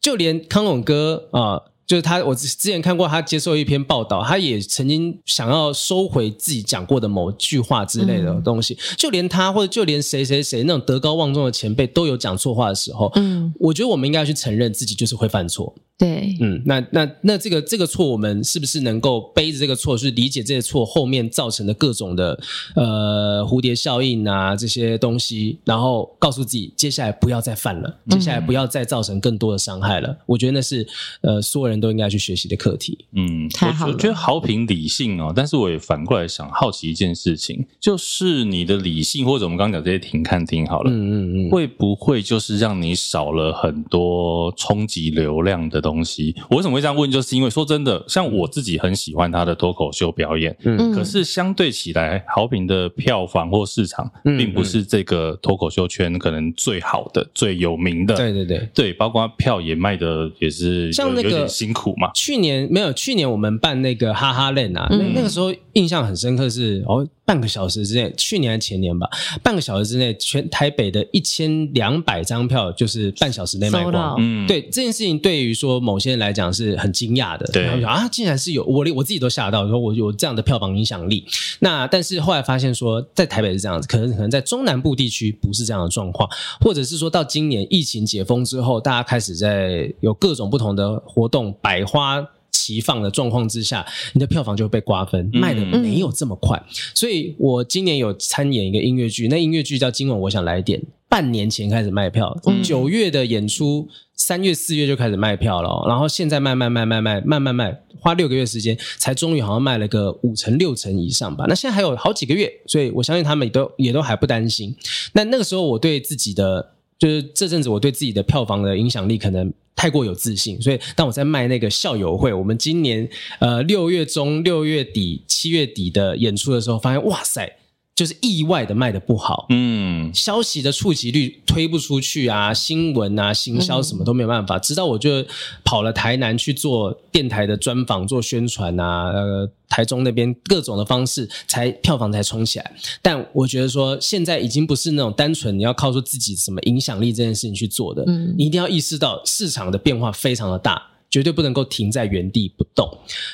[0.00, 1.40] 就连康永哥啊。
[1.40, 8.74] 呃就是他，我之前看过他接受一篇报道，他也曾经想要收回自己讲过的某句话之类的东西。
[8.74, 15.74] 嗯、就连他，或者就连谁谁谁那种德高望重的前辈都有讲错话的时候，嗯，我觉得我们应该要去承认自己就是会犯错。
[15.98, 22.36] 对，嗯，那那那这个这个错，我们是不是能够背着这个错，去理解这些错后面造成的各种的
[22.74, 30.08] 呃蝴蝶效应啊这些东西，然后告诉自己接下来不要再犯了，接下来不要再造成更多的伤害了。
[30.08, 30.84] 嗯、我觉得那是
[31.20, 32.98] 呃所有人都应该去学习的课题。
[33.12, 33.92] 嗯，太好了。
[33.92, 46.34] 我觉得好评理性哦，但是我也反过来想好奇一件事情，就是你的理性或者我们刚刚讲这些停看听好了，嗯嗯嗯，会不会就是让你少了很多冲击流量的东西？
[46.50, 47.10] 我为什么会这样问？
[47.10, 58.16] 就是因为说真的，像我自己很喜欢他的脱口秀表演，嗯，可是相对起来，好评的票房或市场，并不是这个脱口秀圈可能最好的、最有名的。
[58.16, 62.10] 对对对对，包括票也卖的也是像那个辛苦嘛。
[62.12, 67.06] 去年没有，去年我们办那个哈哈链啊，那那个时候印象很深刻是哦。
[67.24, 69.08] 半个小时之内，去年还前年吧，
[69.42, 74.16] 半个小时之内，全台北的一千两百张票就是半小时内卖光。
[74.18, 77.46] 嗯，对这件事情，对于说某些人来讲是很惊讶的。
[77.52, 81.24] 对，啊，竟然是有我，我自己都吓到，说我有这样的票房影响力。
[81.60, 86.28] 那但是后来发现说，在台北是这样子，可能可能在中南部地区不是这样的状况，
[86.60, 92.26] 或者是说到今年疫情解封之后，大家开始在有各种不同的活动，百花。
[92.52, 96.56] 齐放的状况之下，你的票房就会被瓜分，卖的没有这么快。
[96.56, 100.78] 嗯、所以我今年有参演一个音乐剧，那音乐剧叫《今晚我想来点》，
[101.08, 111.46] 半年前开始卖票，九月的演出，三月四月就开始卖票了，然后现在卖卖卖卖卖，慢慢卖，花六个月时间才终于好像卖了个五成六成以上吧。
[111.48, 114.76] 那现在还有好几个月，所以我相信他们也都也都还不担心。
[115.14, 116.74] 那那个时候我对自己的。
[117.02, 123.08] 就是这阵子，我对自己的票房的影响力可能太过有自信，所以当我在卖那个校友会，我们今年
[123.40, 127.56] 呃六月中、六月底、七月底的演出的时候，发现哇塞。
[127.94, 134.56] 就是意外的卖的不好，嗯，消息的触及率推不出去啊，新闻啊，行销什么都没有办法。
[134.56, 135.24] 嗯、直到我就
[135.62, 142.74] 跑了台南去做电台的专访、做宣传啊，呃，台中那边各种的方式，才票房才冲起来。
[143.02, 150.82] 但我觉得说，现在已经不是那种单纯你要靠说自己什么影响力这件事情去做的，嗯，你一定要意识到市场的变化非常的大。
[151.12, 152.88] 绝对不能够停在原地不动，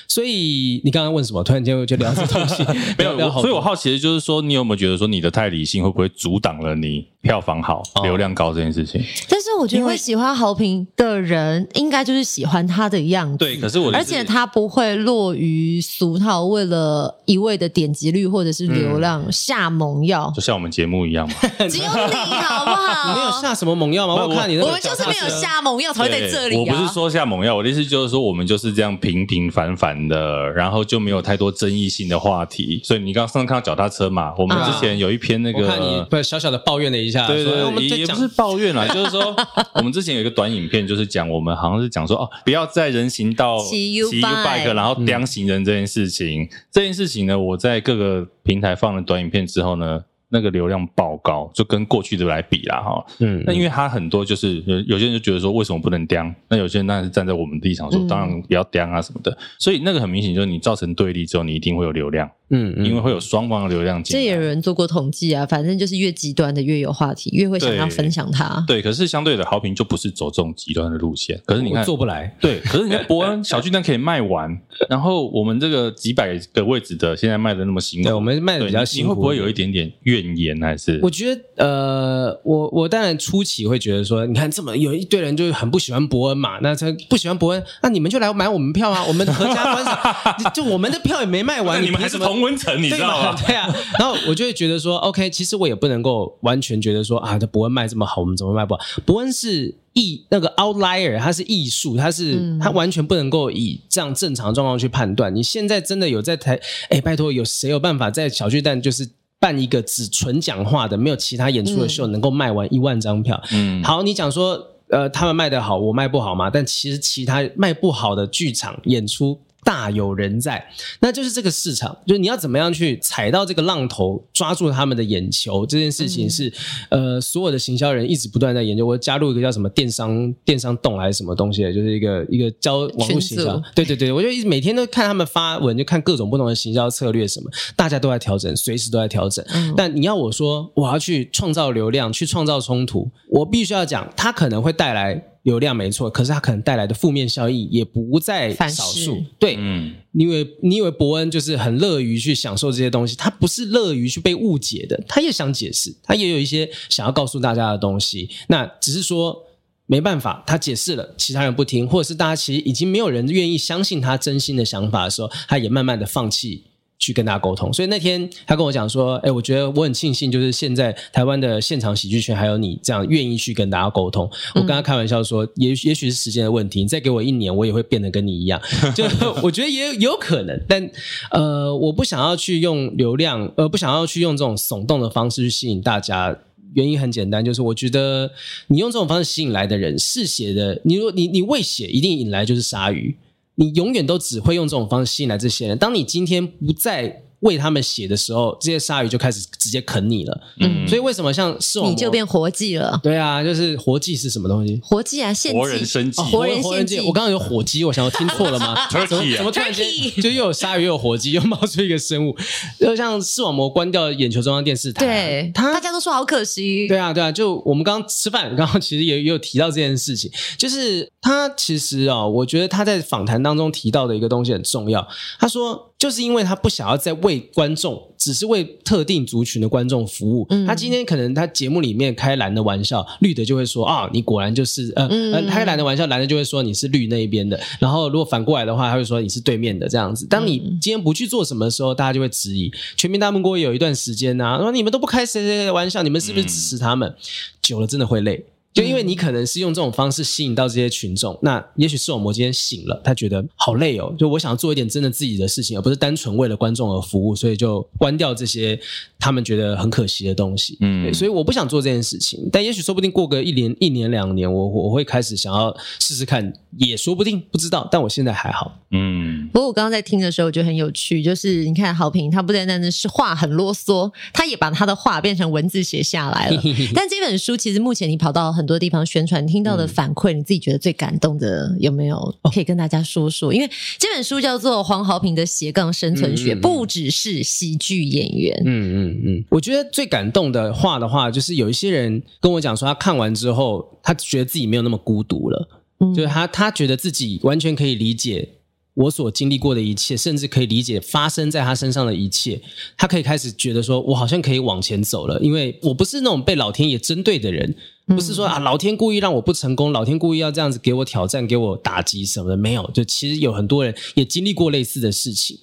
[0.08, 1.44] 所以你刚刚问什么？
[1.44, 2.64] 突然间我就聊这东西，
[2.98, 9.00] 没有，所以我好奇的就是说，你有没有觉得说你的太理性会不会阻挡了你票房好、流量高这件事情？
[9.28, 13.38] 但是我觉得会喜欢好评的人，应该就是喜欢他的样子。
[13.38, 21.34] 对，可是我而且他不会落于俗套，为了一味的点击率或者是流量下猛药，就像我们节目一样嘛。
[21.70, 23.08] 只有你好不好？
[23.14, 24.14] 你没有下什么猛药吗？
[24.26, 26.56] 我看你，我们就是没有下猛药才会在这里。
[26.56, 27.67] 我不是说下猛药，我。
[27.68, 32.80] 意思就是说，我们就是这样平平凡凡的，然后就没有太多争议性的话题。
[32.82, 34.34] 所以你刚刚上次看到脚踏车嘛？
[34.38, 39.34] 我们之前有一篇那个，我看你不是小小的抱怨了一下，对对，也也不是抱怨啦，就是说
[39.74, 46.48] 我们之前有一个短影片，就是讲我们好像是讲说哦，不要在人行道骑 U bike，然后钉行人这件事情。
[46.72, 50.04] 这件事情呢，我在各个平台放了短影片之后呢。
[50.30, 53.04] 那个流量爆高，就跟过去的来比啦，哈。
[53.20, 56.34] 嗯，那因为它很多就是有有些人就觉得说，为什么不能钉？
[56.48, 59.36] 那有些人当然是站在我们的立场说，当然不要钉啊什么的。
[59.58, 62.30] 所以那个很明显就是你造成对立之后，你一定会有流量。
[62.50, 64.20] 嗯，因为会有双方的流量进来。
[64.20, 68.64] 这也有人做过统计啊，反正就是越极端的越有话题，越会想要分享它。
[68.66, 71.40] 对，可是相对的，好评就不是走这种极端的路线。
[71.46, 72.34] 可是你看做不来。
[72.40, 80.58] 对，可是你看伯恩小巨蛋可以卖完，然后我们这个几百个位置的现在卖的那么辛苦，对，我们卖的比较辛苦，会不会有一点点怨言？
[80.60, 89.98] 还是我觉得，呃，我我当然初期会觉得说，你看这么有一堆人就很不喜欢伯恩嘛，那他不喜欢伯恩，那你们就来买我们票啊，我们合家观赏，
[90.54, 93.36] 就我们的票也没卖完， 你们还是同温层，你知道吗。
[93.46, 93.68] 对啊，
[93.98, 98.80] 然后我就会觉得说，OK，其实我也不能够完全觉得说啊，这博恩卖这么好，我们怎么卖不好？
[99.04, 105.34] 博恩是艺那个 outlier，它是艺术，它是它完全不能够以这样正常状况去判断。
[105.34, 106.58] 你现在真的有在台？
[106.90, 109.08] 哎，拜托，有谁有办法在小巨蛋就是
[109.40, 113.42] 办一个只纯讲话的、没有其他演出的秀，能够卖完一万张票。
[113.52, 116.50] 嗯，好，你讲说，呃，他们卖的好，我卖不好吗？
[116.50, 119.40] 但其实其他卖不好的剧场演出。
[119.64, 120.64] 大有人在，
[121.00, 126.50] 那就是这个市场，就是你要怎么样去踩到这个浪头，抓住他们的眼球，这件事情是，
[126.88, 128.86] 嗯、呃，所有的行销人一直不断在研究。
[128.86, 133.62] 我加入一个叫什么电商电商洞还是什么东西的，就是一个一个教网络行销。
[133.74, 139.44] 对对对，我就一直每天都看他们发文，就看各种不同的行销策略什么，大家都在调整，随时都在调整。
[139.52, 145.22] 嗯、但你要我说，我要去创造流量，去创造冲突，我必须要讲，它可能会带来。
[145.48, 149.24] 流量没错，可是它可能带来的负面效益也不在少数。
[149.38, 158.28] 对，嗯，你以为你以为伯恩就是很乐于去享受这些东西，他不是乐于去被误解的，他也想解释，他也有一些想要告诉大家的东西。
[158.48, 159.42] 那只是说
[159.86, 166.64] 没办法，他解释了，其他人不听，或者是大家其实已经没有人愿意相信他真心的想法的时候，他也慢慢的放弃。
[166.98, 178.60] 去跟大家沟通，所以那天他跟我讲说：“哎，我觉得我很庆幸，就是现在台湾的现场喜剧圈还有你这样愿意去跟大家沟通。”我跟他开玩笑说：“也也许是时间的问题，你再给我一年，我也会变得跟你一样。
[178.94, 179.04] ”就
[179.42, 180.90] 我觉得也有可能，但
[181.30, 186.36] 呃，我不想要去用流量，呃，不想要去用这种耸动的方式去吸引大家。
[186.74, 188.30] 原因很简单，就是我觉得
[188.66, 193.16] 你用这种方式吸引来的人，嗜血的，你如你你喂血，一定引来就是鲨鱼。
[193.58, 195.76] 你永远都只会用这种方式吸引来这些人。
[195.76, 200.40] 当你今天不再为他们写的时候，这些鲨鱼就开始直接啃你了。
[200.60, 202.98] 嗯，所以为什么像视网膜，你就变活祭了？
[203.02, 204.80] 对啊，就是活祭是什么东西？
[204.82, 207.00] 活祭啊，献祭，活人生祭，活人献祭。
[207.00, 208.74] 我刚刚有火鸡，我想我听错了吗？
[208.90, 209.86] 怎么怎么突然间
[210.20, 212.36] 就又有鲨鱼又有火鸡，又冒出一个生物？
[212.78, 216.88] 就像视网膜关掉眼球中央电视台，对，大家都说好可惜。
[216.88, 225.06] 对啊，对啊，就我们刚刚吃饭，刚刚其实也也有提到这件事情，就是他其实啊，我觉得他在访谈当中提到的一个东西很重要。
[225.38, 228.02] 他说，就是因为他不想要再为观众。
[228.18, 230.44] 只是为特定族群的观众服务。
[230.50, 237.58] 嗯、他今天可能他节目里面开蓝的玩笑，绿的就会说啊，你果然就是呃、嗯、呃，开蓝的玩笑，蓝的就会说你是绿那一边的。
[237.78, 240.26] 然后如果反过来的话，他会说你是对面的这样子。
[240.26, 242.72] 当你今天不去做什么的时候，大家就会质疑。
[242.96, 247.08] 全民大闷锅也有一段时间呐、啊，说你们都不开谁谁谁的玩笑，你们是不是支持他们？
[247.08, 247.16] 嗯、
[247.62, 248.44] 久了真的会累。
[248.78, 258.78] 就因为你可能是用这种方式吸引到这些群众，那也许视网膜今天醒了，他觉得好累哦，就我想要做一点真的自己的事情，而不是单纯为了观众而服务，所以就关掉这些
[259.18, 260.78] 他们觉得很可惜的东西。
[260.80, 267.88] 嗯，所以我不想做这件事情，但也许说不定过个一年、一年两年，我我会开始想要试试看，也说不定，不知道。
[267.90, 268.74] 但我现在还好。
[268.90, 276.62] 嗯，不过我刚刚在听的时候，我觉得很有趣，就是你看好平，他不单单是话很啰嗦，他也把他的话变成文字写下来了。
[276.94, 282.34] 但这本书其实目前你跑到很多地方宣传，听到的反馈，你自己觉得最感动的有没有？
[282.54, 283.52] 可以跟大家说说。
[283.52, 288.62] 因为这本书叫做黄豪平的斜杠生存学，不只是喜剧演员。
[288.64, 295.68] 嗯嗯嗯，我觉得最感动的话的话，就是有一些人跟我讲说，他看完之后，他觉得自己没有那么孤独了。
[296.00, 298.50] 嗯，就是他他觉得自己完全可以理解。
[298.94, 302.60] 我所经历过的一切，甚至可以理解发生在他身上的一切，
[302.96, 307.76] 他可以开始觉得说，我好像可以往前走了，因为我不是那种被老天爷针对的人，
[308.06, 315.56] 不是说啊，老天故意让我不成功，老天故意要这样子给我挑战，给我打击什么的，没有，就其实有很多人也经历过类似的事情。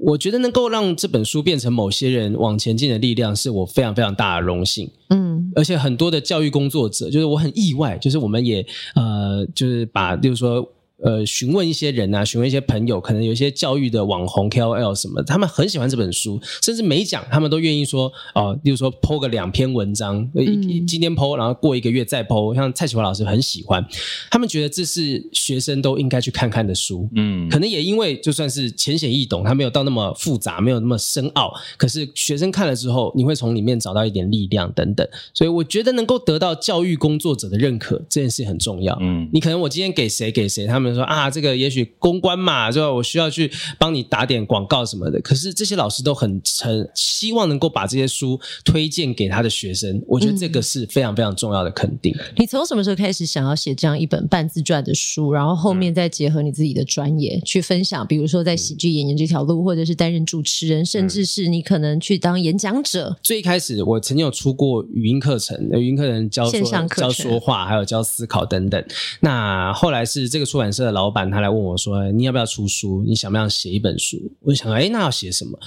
[0.00, 4.90] 我觉得能够让这本书变成某些人往前进的力量，是我非常非常大的荣幸。
[5.08, 10.66] 嗯，而且很多的教育工作者，就是我很意外，就是我们也呃，就是把，就是说。
[11.04, 23.84] 呃，询问一些人啊，询问一些朋友，可能有一些教育的网红 KOL 什么，他们很喜欢这本书，甚至每讲他们都愿意说，哦、呃，例如说 po 个两篇文章，嗯、今天 po，然后过一个月再 po，像蔡启华老师很喜欢，
[24.30, 40.85] 他们觉得这是学生都应该去看看的书，嗯，可能也因为就算是浅显易懂，它没有到那么复杂，没有那么深奥，可是学生看了之后，你会从里面找到一点力量等等，所以我觉得能够得到教育工作者的认可，这件事很重要，嗯，你可能我今天给谁给谁，他们。
[40.94, 45.20] 说啊，这个也许公关嘛，就我需要去帮你打点广告什么的。
[45.20, 52.14] 可是这些老师都很很希望能够把这些书推荐给他的学生，我觉得这个是非常非常重要的肯定。
[52.18, 55.32] 嗯，你从什么时候开始想要写这样一本半自传的书？
[55.32, 63.16] 然后后面再结合你自己的专业去分享，比如说在喜剧演员这条路，或者是担任主持人，甚至是你可能去当演讲者。
[63.22, 68.82] 最一开始我曾经有出过语音课程，语音课程教说线上课程教说话，还有教思考等等。
[69.20, 73.02] 那后来是这个出版社的老板他来问我说：“你要不要出书？
[73.06, 75.58] 你想不想写一本书？”我就想，哎，那要写什么？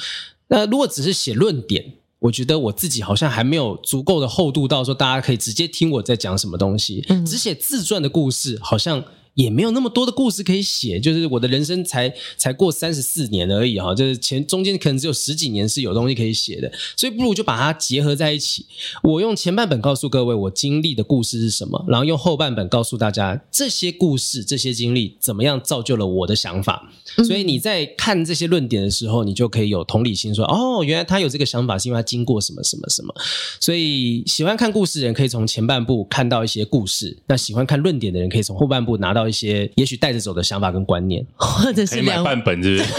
[0.48, 7.04] 那如果只是写论点，我觉得我自己好像还没有足够的厚度到说大家可以直接听我在讲什么东西。
[7.10, 9.04] 嗯，只写自传的故事，好像
[9.34, 18.66] 也没有那么多的故事可以写，就是我的人生才才过三十四年而已哈，就是前中间可能只有十几年是有东西可以写的，所以不如就把它结合在一起。
[19.04, 26.92] 我用前半本告诉各位我经历的故事是什么，然后用后半本告诉大家这些故事、这些经历怎么样造就了我的想法。
[27.26, 33.14] 所以你在看这些论点的时候，你就可以有同理心说，说哦，原来他有这个想法是因为他经过什么什么什么。
[33.60, 42.90] 所以喜欢看故事的人可以从前半部看到一些故事，那喜欢看论点的人可以从后半部拿到一些也许带着走的想法跟观念，或者是买半本，是不是？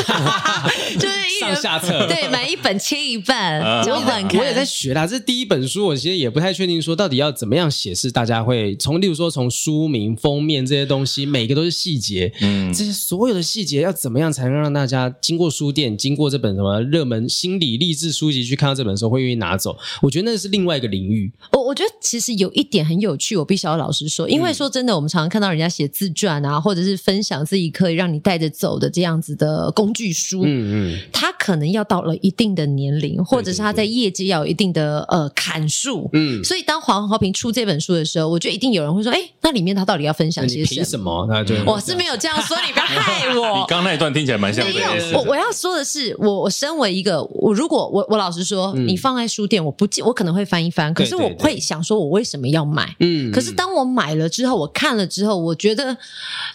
[0.98, 4.38] 就是上下册， 对，买一本切一半，交换看。
[4.40, 19.78] 我也在学啦，这是第一本书，我其实也不太确定说到底要怎么样写，是大家会从，例如说从书名、封面这些东西，每个都是细节，嗯，这些所有的细节要怎么样才能让大家经过书店、经过这本什么热门心理励志书籍去看到这本书会愿意拿走？
[20.02, 21.30] 我觉得那是另外一个领域。
[21.52, 40.74] 我我觉得其实有一点很有趣，我必须要老实说，因为说真的，我们常常看到人家写自传啊，或者是分享自己可以让你带着走的这样子的工具书，嗯嗯，他可能要到了一定的年龄，或者是他在业界要有一定的呃砍数，嗯，所以当黄豪平出这本书的时候，我觉得一定有人会说，哎，那里面他到底要分享些什么？
[40.74, 41.26] 凭什么？
[41.28, 43.58] 那就我是没有这样说，你不要害我。
[43.60, 44.72] 你刚那一段听起来蛮像的。
[44.80, 52.94] 没有，我我要说的是，我我身为一个，我如果我我老实说，你放在书店，我不记，我可能会翻一翻，可是我会想说，我为什么要买？
[53.00, 55.96] 嗯，可是当我买了之后，我看了之后，我觉得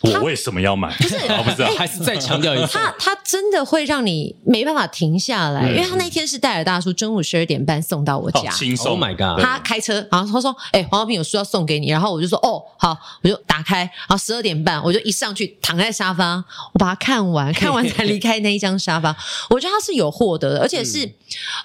[0.01, 0.93] 我为什么要买？
[0.97, 9.41] 不是，不是，还是再强调一次，他他真的会让你没办法停下来，因为他那天是戴尔大叔中午十二点半送到我家，轻松，Oh my god！
[9.43, 16.35] 他开车，然后他说：“哎，黄浩平有书要送给你。”然后我就说：“哦，好。”我就打开，然后十二点半，我就一上去躺在沙发，
[16.73, 19.15] 我把它看完，看完才离开那一张沙发。
[19.49, 21.09] 我觉得他是有获得的，而且是，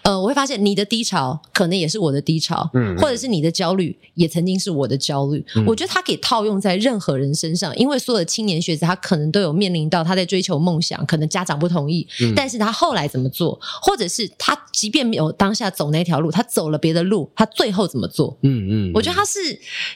[0.02, 5.44] 呃，我会发现你的低潮可能也是我的低潮，嗯，或者是你的焦虑也曾经是我的焦虑。
[5.66, 18.36] 我觉得他可以套用在任何人身上，因为所有的青年学子他可能都有面临到他在追求梦想，可能家长不同意，但是他后来怎么做，或者是他即便没有当下走那条路，他走了别的路，他最后怎么做？
[18.42, 19.38] 嗯嗯，我觉得他是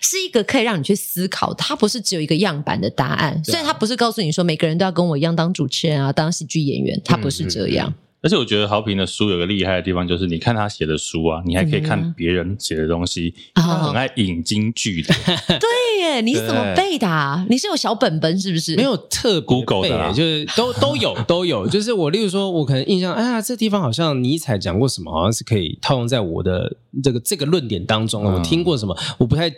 [0.01, 7.95] 是一个可以让你去思考，他不是只有一个样板的答案，虽然他不是告诉你说每个人都要跟我一样当主持人啊，当喜剧演员，他不是这样。
[8.25, 15.18] 而且我觉得豪平的书有个厉害的地方，就是你看他写的书啊，你还可以看别人写的东西，他很爱引经据典。
[15.61, 15.68] 对
[16.01, 17.45] 耶，你是怎么背的啊？
[17.51, 18.75] 你是有小本本是不是？
[18.77, 21.68] 没有特 Google 的，就是都都有 都有。
[21.68, 28.25] 就是我例如说，我可能印象，哎呀，这地方好像尼采讲过什么，好像是可以套用在我的这个这个论点当中。
[28.25, 29.53] 我听过什么，我不太。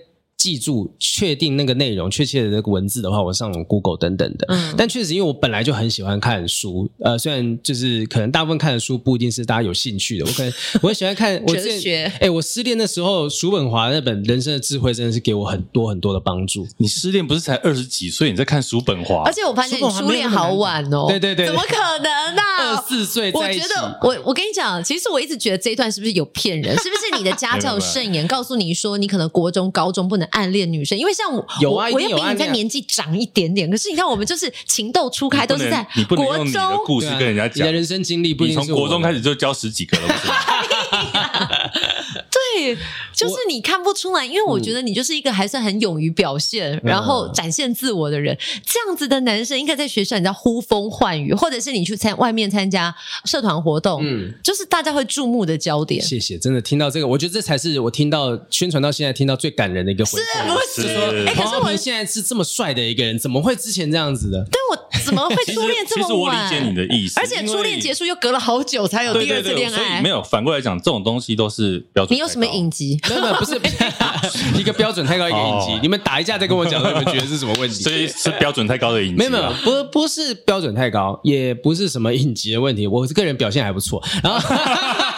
[0.46, 4.46] 记住，确定那个内容，确切的那个文字的话，我上 Google 等等的。
[4.48, 12.12] 嗯，但确实，因为我本来就很喜欢看书，呃，虽然就是可能大部分看的书不一定是大家有兴趣的，我可能 我很喜欢看我哲学。
[12.20, 16.64] 哎，我失恋的时候，叔本华那本《人生的智慧》真的是给我很多很多的帮助。
[16.76, 19.24] 你失恋不是才二十几岁，你在看叔本华？
[19.24, 21.06] 而且我发现你初恋好晚哦。
[21.08, 22.42] 对对对，怎么可能呢？
[22.60, 23.62] 二十四岁在一起。
[23.62, 26.76] 我觉得，我我跟你讲，其实我一直觉得这一段是不是有骗人？
[26.78, 30.98] 是不是你的家教 慎言，告诉你说你可能国中、高中不能暗恋女生？
[30.98, 33.70] 因为像我，有啊，我又比你在年纪长一点点。
[33.70, 36.46] 可是你看，我们就是情窦初开，都是在国中。
[36.46, 40.34] 你的故事跟人家讲，你的人生经历不一定是从国中开始就交十几个了，不是吗？
[42.36, 42.76] 对，
[43.14, 48.36] 就是你看不出来，因为我觉得你就是一个还算很勇于表现，然后展现自我的人。
[48.64, 56.02] 这样子的男生应该在学校，你知道呼风唤雨，或者是你去参外面参加社团活动，嗯，就是大家会注目的焦点。
[56.02, 60.18] 谢谢，真的听到这个，我觉得这才是我听到宣传到现在听到最感人的一个回复。
[60.74, 61.26] 是不是？
[61.26, 64.44] 哎，可是我们现在是这么帅的一个人，怎么会之前这样子的？
[64.50, 66.06] 对，我怎么会初恋这么晚？
[66.06, 69.76] 其实我理解你的意思，而且初恋结束又隔了好久才有第二次恋爱。
[69.76, 72.14] 所以没有，反过来讲，这种东西都是标准。
[72.16, 72.98] 你有什么影集？
[73.08, 73.58] 没有没有，不是
[74.58, 75.78] 一个标准太高一个影集。
[75.80, 77.82] 你们打一架再跟我讲，你们觉得是什么问题？
[77.82, 79.14] 所以是标准太高的影集。
[79.16, 82.86] 没有没有，不不是标准太高，也不是什么影集的问题。
[82.86, 84.02] 我个人表现还不错。
[84.22, 84.56] 然后。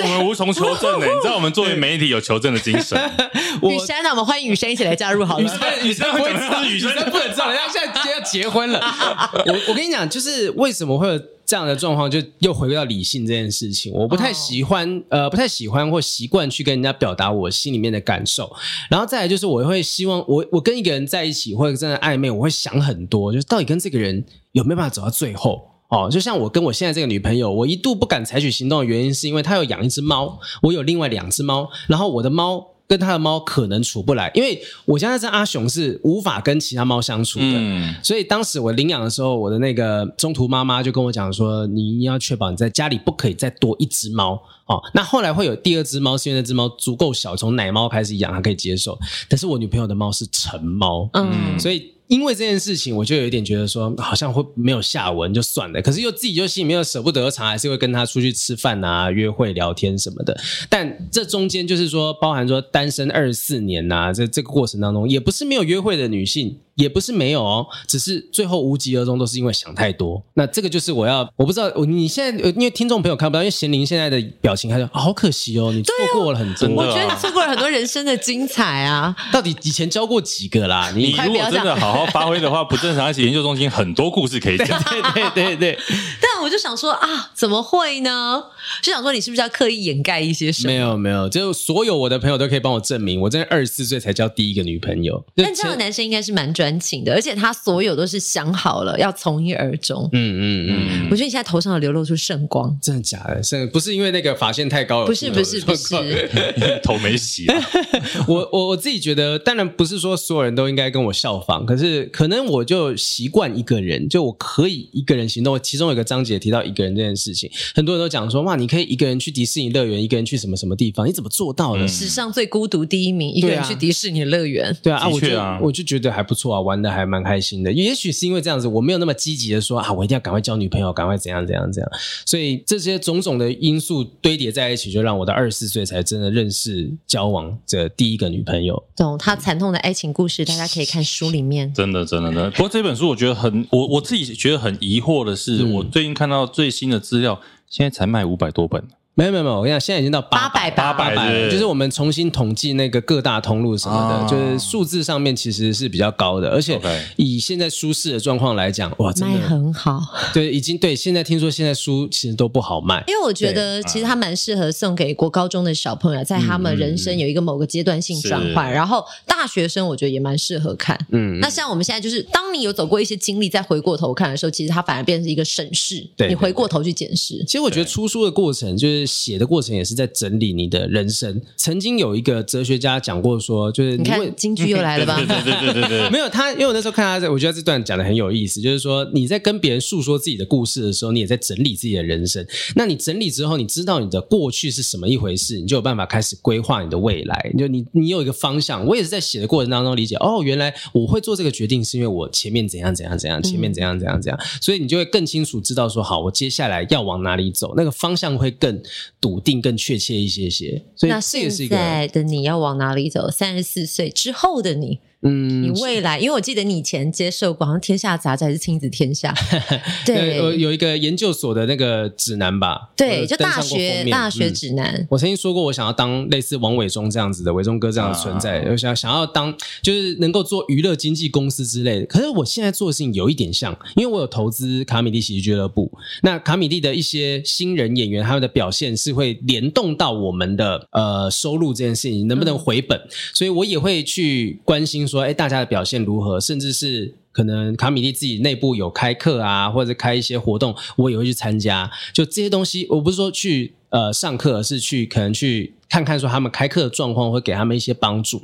[0.00, 2.98] 这我们无从求证的， 你知道我们作为媒体有求证的精神。
[3.62, 5.44] 雨珊，那我们欢迎雨珊一起来加入好了。
[5.44, 8.80] 雨珊，雨珊不会知道，雨珊不能知道，人家现在要结婚了。
[9.46, 13.92] 我我跟你讲，就是为什么会有这样的状况，就又回归到理性这件事情。
[13.92, 18.54] 我不太喜欢，呃，不太喜欢或习惯去跟人家表达我心里面的感受。
[18.88, 25.68] 然后再来就是，我会希望我我跟一个人在一起或者真的暧昧，我会想很多，就是到底跟这个人有没有办法走到最后。
[25.88, 44.80] 哦，就像我跟我现在这个女朋友，我一度不敢采取行动的原因，是因为她有养一只猫，我有另外两只猫，然后我的猫跟她的猫可能处不来，因为我家那只阿雄是无法跟其他猫相处的，嗯、所以当时我领养的时候，我的那个中途妈妈就跟我讲说，你你要确保你在家里不可以再多一只猫哦。
[44.94, 48.98] 那后来会有第二只猫，是因为那只猫足够小，从奶猫开始养，它可以接受。
[49.28, 51.94] 但是我女朋友的猫是成猫，嗯，所以。
[52.08, 55.82] 因为这件事情，我就有一点觉得说，好像会没有下文就算了。
[55.82, 60.34] 可是又自己就心里面又舍不得，常还是会跟他出去吃饭啊、约会、聊天什么的。
[60.70, 66.56] 但这中间就是说，包含说单身二十四年呐、啊，这这个过程当中，也不是没有约会的女性。
[66.78, 70.22] 也不是没有哦，只是最后无疾而终，都是因为想太多。
[70.34, 76.68] 那这个就是我要，我不知道，你现在因为听众朋友看不到，因为贤玲现在的表情，他说、哦、好可惜哦，你错过了很多。
[76.68, 79.14] 我觉得你错过了很多人生的精彩啊！
[79.32, 80.92] 到底以前教过几个啦？
[80.94, 84.68] 你，你如果真的好好发挥的话，不正常而且研究中心很多故事可以讲。
[84.88, 85.78] 对对对对，对。
[86.20, 88.42] 但我就想说啊，怎么会呢？
[88.82, 90.68] 就想说你是不是要刻意掩盖一些什么？
[90.68, 95.24] 没有没有，就所有我的朋友都可以帮我证明，我真的二十四岁才交第一个女朋友。
[95.34, 97.52] 但这样的男生应该是蛮专情的，而且他。
[97.52, 100.08] 所有都是想好了要从一而终。
[100.12, 103.42] 嗯嗯嗯，我觉得你现在头上的流露出圣光，真的假的？
[103.42, 105.06] 是不是因为那个发线太高了？
[105.06, 106.30] 不是不是不是，
[106.82, 107.46] 头没洗。
[108.28, 115.58] 我我我自己觉得，当然不是说所有人都应该跟我效仿，可是可能我就习惯一个人，就我可以一个人行动。
[115.60, 121.88] 其中有一个章节提到一个人这件事情，很多人都讲说哇，你可以一个人去迪士尼乐园，一个人去什么什么地方，你怎么做到的？
[121.88, 124.74] 史上最孤独第一名，一个人去迪士尼乐园。
[124.82, 127.62] 对啊，我觉得我就觉得还不错啊，玩的还蛮开心。
[127.62, 131.90] 的，也许是因为这样子，我没有那么积极的说啊，我一定要赶快交女朋友，赶快怎样怎样怎样。
[132.24, 138.82] 所以这些种种的因素堆叠在一起，就让我的二十四岁才真的认识交往这第一个女朋友。
[138.96, 141.72] 懂他惨痛的爱情故事，大家可以看书里面。
[141.72, 142.50] 真的，真的，真的。
[142.52, 148.82] 不过这本书我觉得很，我我自己觉得很疑惑的是，嗯、我最近看到最新的资料，现在才卖五百多本。
[149.18, 156.80] 没有没有没有，我跟你讲，现在已经到八百八百了，就是我们重新统计那个各大通路什么的，哦、就是数字上面其实是比较高的，而且
[157.16, 160.00] 以现在舒适的状况来讲，哇，真的卖很好。
[160.32, 170.96] 对，已经对，现在听说现在书其实都不好卖，因为我觉得其实它蛮适合送给国高中的小朋友，在他们人生有一个某个阶段性转换，嗯、然后大学生我觉得也蛮适合看。
[171.10, 177.44] 嗯，那像我们现在就是，当你有走过一些经历，再回过头看的时候，其实它反而变成一个审视，对，你回过头去检视。
[177.44, 179.07] 其实我觉得出书的过程就是。
[179.08, 181.42] 写的过程也是在整理你的人生。
[181.56, 185.16] 曾经有一个哲学家讲过说，就是你看京剧又来了吧？
[185.26, 192.46] 对对对对对，没有他，因为我那时候看他，我觉得这段讲的很有意思，就是说你在跟别人诉说自己的故事的时候，你也在整理自己的人生。
[192.76, 197.52] 那你整理之后，你知道你的过去是什么一回事，你就有办法开始规划你的未来。
[197.58, 198.78] 就你你有一个方向。
[198.86, 208.80] 我也是在写的过程当中理解，哦，原来我会做这个决定是因为我前面怎样怎样怎样，前面怎样怎样怎样，所以你就会更清楚知道说，好，我接下来要往哪里走，那个方向会更
[209.20, 210.82] 笃定、更确切一些些。
[210.96, 211.10] 所以。
[211.10, 213.30] 那现在的你要往哪里走？
[213.30, 215.00] 三十四岁之后的你。
[215.22, 219.32] 嗯，你未来，因为我记得你以前接受过好像《天下杂志》还是《亲子天下》，
[220.06, 222.90] 对，有有一个研究所的那个指南吧？
[222.96, 225.06] 对，就大学大学指南、嗯。
[225.10, 229.52] 我曾经说过，我想要当类似王伟忠这样子的伟忠哥这样的存在，我、啊、想想要当
[229.82, 232.06] 就是能够做娱乐经纪公司之类的。
[232.06, 235.90] 可是我现在做的事情有一点像，因为我有投资卡米蒂喜剧俱乐部，
[236.22, 245.07] 那卡米蒂的一些新人演员他们的表现是会联动到我们的呃收入这件事情能不能回本，嗯、所以我也会去关心。
[245.08, 246.38] 说哎，大家的表现如何？
[246.38, 251.90] 甚至是可能卡米地自己内部有开课啊，或者开一些活动，我也会去参加。
[252.12, 258.42] 就这些东西，我不是说去呃上课，而是去可能去看看说他们开课的状况，会给他们一些帮助。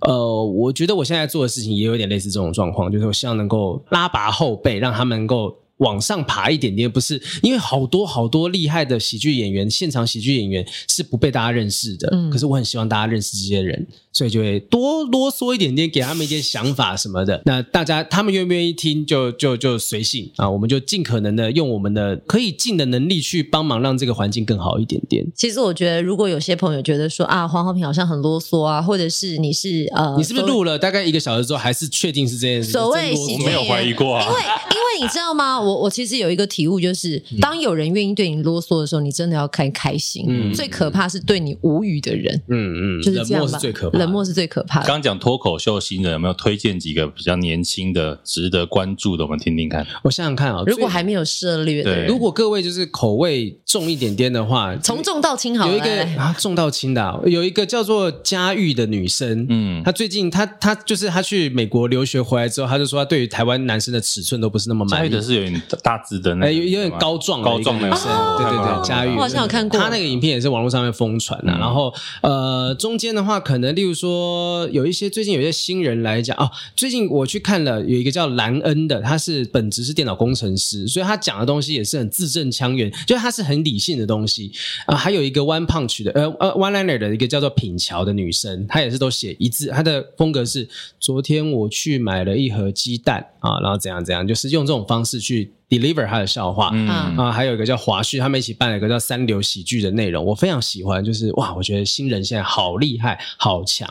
[0.00, 6.90] 呃，我觉得我现在做的事情也有点类似这种状况，就是我希望能够拉拔后辈，让他们能够往上爬一点点。
[6.90, 12.08] 不是因为好多好多厉害的喜剧演员，现场喜剧演员是不被大家认识的。
[12.12, 13.86] 嗯，可是我很希望大家认识这些人。
[14.16, 17.42] 所以就会多啰嗦一点点，给他们一点想法什么的。
[17.44, 20.48] 那大家他们愿不愿意听就，就就就随性啊。
[20.48, 25.26] 我们就尽可能的用我们的可以尽的能力去帮忙，让这个环境更好一点点。
[25.34, 32.72] 其实我觉得，如果有些朋友觉得说啊，黄浩平好像很啰嗦啊，或者是你是呃，你是不是录了大概一个小时之后，还是确定是这件事？
[32.72, 34.24] 所谓我没有怀疑过啊。
[34.24, 35.60] 因为因为你知道吗？
[35.60, 40.24] 我我其实有一个体悟，就是当有人愿意对你啰嗦的时候，你真的要开开心。
[40.28, 42.40] 嗯，最可怕是对你无语的人。
[42.48, 43.48] 嗯嗯，就是这样吧。
[43.48, 44.10] 冷漠是最可怕的。
[44.10, 44.86] 冷漠是最可怕的。
[44.86, 49.24] 刚讲脱口秀新人有没有推荐几个比较年轻的、值得关注的？
[49.24, 49.86] 我们听听看。
[50.02, 55.72] 我想想看啊，如果还没有涉猎的，如果各位就是口味重一点点的话，从重到轻好了。
[55.72, 65.02] 有一个啊，重到轻的、啊，有一个叫做佳玉的女生，嗯，她最近她她就是她去美国留学回来之后，她就说她对于台湾男生的尺寸都不是那么满意。
[65.02, 71.52] 佳玉的是有点点大只的那，有有点高壮高壮的女生，对对对，佳玉，我好像有看过，她那个影片也是网络上面疯传的。
[71.52, 71.92] 然后
[72.22, 84.52] 呃，中间的话，可能例如说有一些最近有一些新人来讲哦，最近我去看了有一个叫兰恩的，他是本职是电脑工程师，所以他讲的东西也是很字正腔圆，就他是很理性的东西
[84.86, 84.94] 啊。
[84.94, 90.68] 还有一个 One Punch 的呃呃 One Liner 的一个叫做品乔的女生，她也是都写一字，她的风格是
[91.00, 95.50] 昨天我去买了一盒鸡蛋啊，然后怎样怎样，就是用这种方式去。
[95.68, 103.88] Deliver 他的笑话，嗯啊，还有一个叫华旭，他们一起办了一个叫三流喜剧的内容，我非常喜欢，就是哇，我觉得新人现在好厉害，好强。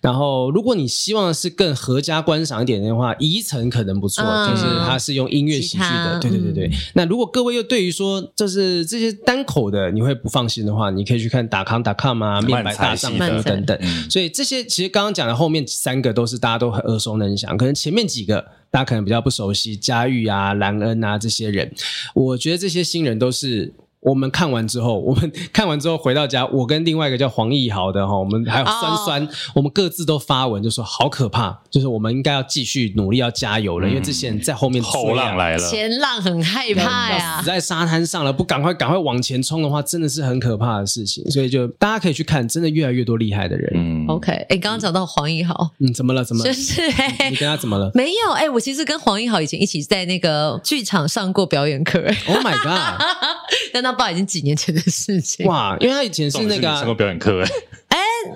[0.00, 6.66] 然后，如果你希望是更合家观赏一点的话，宜城可能不错，嗯、就是他是用音乐喜剧的，对对对对。
[6.68, 13.76] 嗯、那如果各位又对于说就是这些单口的你会不放心的话，你可以去看达康达康啊，面白大丈夫等等。
[14.08, 18.46] 所以这些其实刚刚讲的后面三个都是大家都很耳熟能详，可能前面几个。
[18.70, 21.72] 大家可能比较不熟悉佳玉啊、兰恩啊这些人，
[22.14, 23.72] 我觉得这些新人都是。
[24.00, 29.30] 我们看完之后， 我们看完之后回到家，我跟另外一个叫黄义豪的哈，我们还有酸酸，oh.
[29.56, 41.28] 我们各自都发文就说好可怕，就是我们应该要继续努力，要加油了，嗯、因为这些人在后面后浪来了，前浪很害怕呀，死在沙滩上了，不赶快赶快往前冲的话，真的是很可怕的事情。
[41.30, 43.72] 所以就大家可以去看，真的越来越多厉害的人。
[43.74, 46.24] 嗯，OK，哎，刚刚讲到黄义豪，嗯，怎么了？
[46.24, 46.52] 怎么了？
[46.52, 47.90] 就是哎，你跟他怎么了？
[47.96, 51.98] 没有哎，我其实跟黄义豪以前一起在那个剧场上过表演课。
[52.28, 53.02] Oh my god！
[53.88, 55.46] 但他爸已经几年前的事情。
[55.46, 57.77] 哇，因为他以前是那个上过表演课哎，哎，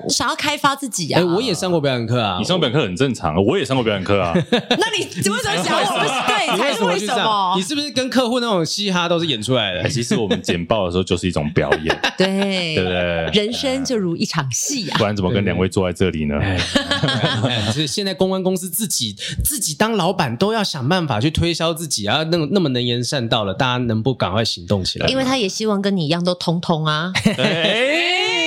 [0.09, 6.59] 想要开发自己啊，哎，我也上过表演课啊，你上过表演课很正常，我也上过表演课啊， 那你为什么想我们对？
[6.59, 7.55] 才是为什么？
[7.57, 9.89] 你是不是跟客户那种嘻哈都是演出来的？
[9.89, 13.31] 其实我们简报的时候就是一种表演， 对对不对？
[13.33, 16.35] 人生就如一场戏啊，不然怎么跟两位坐在这里呢？
[17.73, 25.09] 是现在公关公司自己自己当老板都要想办法去推销自己啊，那那么能言善道了，大家能不赶快行动起来？
[25.09, 27.13] 因为他也希望跟你一样都通通啊。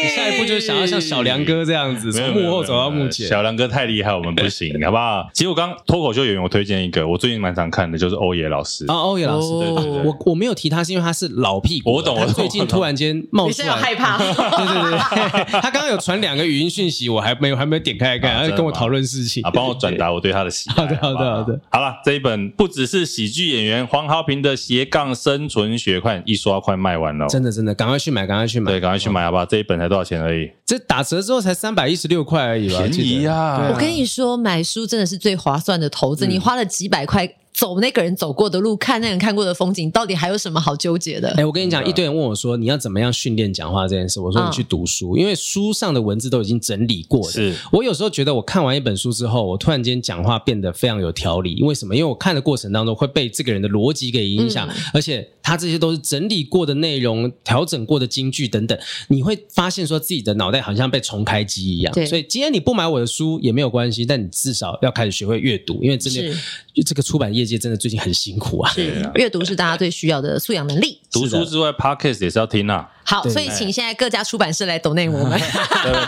[0.06, 3.27] 你下一步就是想要像小梁哥这样子，从幕后走到幕前。
[3.27, 5.27] 小梁哥太厉害，我们不行，好不好？
[5.34, 12.15] 其实我刚脱口秀演员，我推荐一个，我最近蛮常看的，就是欧爷老师啊，欧爷老师，对对对，我我没有提他，是因为他是老屁股，我懂。
[12.19, 14.18] 我最近突然间冒出来，害怕。
[14.18, 20.76] 对 对对， 他刚刚有传两个语音讯息，我还没有还没有点开来看，然后跟我讨论事情啊，帮我转达我对他的喜爱。
[20.76, 29.45] 好的好的好的，好了，这一本不只是喜剧演员黄豪平的斜杠生存学，快一刷快卖完了，真的真的，赶快去买，赶快去买，对，赶快去买，好不好？
[29.45, 30.51] 这一本才多少钱而已？
[30.65, 33.34] 这打折之后才三百一十六块而已吧，便宜呀！
[33.34, 37.26] 啊、我跟你说，买书真的是最划算的投资，嗯、你花了几百块。
[37.56, 41.30] 走那个人走过的路，看那个人看过的风景，到底还有什么好纠结的？
[41.38, 44.19] 哎，我跟你讲，一堆人问我说，你要怎么样训练讲话这件事？
[44.19, 47.32] 我说你去读书，因为书上的文字都已经整理过了。
[47.32, 51.53] 是我有时候觉得，我看完一本书之后，我突然间讲话变得非常有条理。
[51.53, 51.95] 因为什么？
[51.95, 58.77] 因为我看的过程当中会被这个人的逻辑给影响，而且他这些都是整理过的内容、调整过的金句等等，
[59.07, 61.94] 你会发现说自己的脑袋好像被重开机一样。
[61.94, 66.36] 对，所以今天你不买我的书也没有关系，但你至少要开始学会阅读，因为真的
[66.84, 68.15] 这个出版业界真的最近很。
[68.15, 68.72] 辛苦啊！
[68.72, 71.01] 是阅读是大家最需要的素养能力。
[71.11, 72.89] 读书之外，Podcast 也是要听啊。
[73.03, 75.38] 好，所以请现在各家出版社来 donate 我们。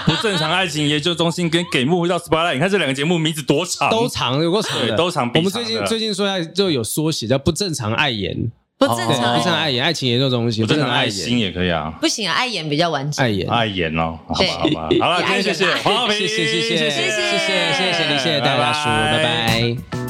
[0.05, 3.91] 不正常爱情研究中心跟给幕后到 Spotlight，你看这两个节目名字多长？
[3.91, 5.30] 都长，有够长的，都长。
[5.35, 8.49] 我们最近最近说要就有缩写，叫不正常爱研。
[8.80, 10.65] 不正常，不正常爱演，爱情研究中心。
[10.65, 11.93] 不正常爱心也可以啊。
[11.99, 13.26] 不行啊，爱演比较完整。
[13.26, 14.18] 爱演，爱演哦。
[14.30, 14.89] 好吧，好吧。
[15.01, 17.11] 好了，今天谢谢黄豪平，谢谢谢谢谢谢谢谢
[17.73, 20.06] 谢谢谢谢大家书，拜拜。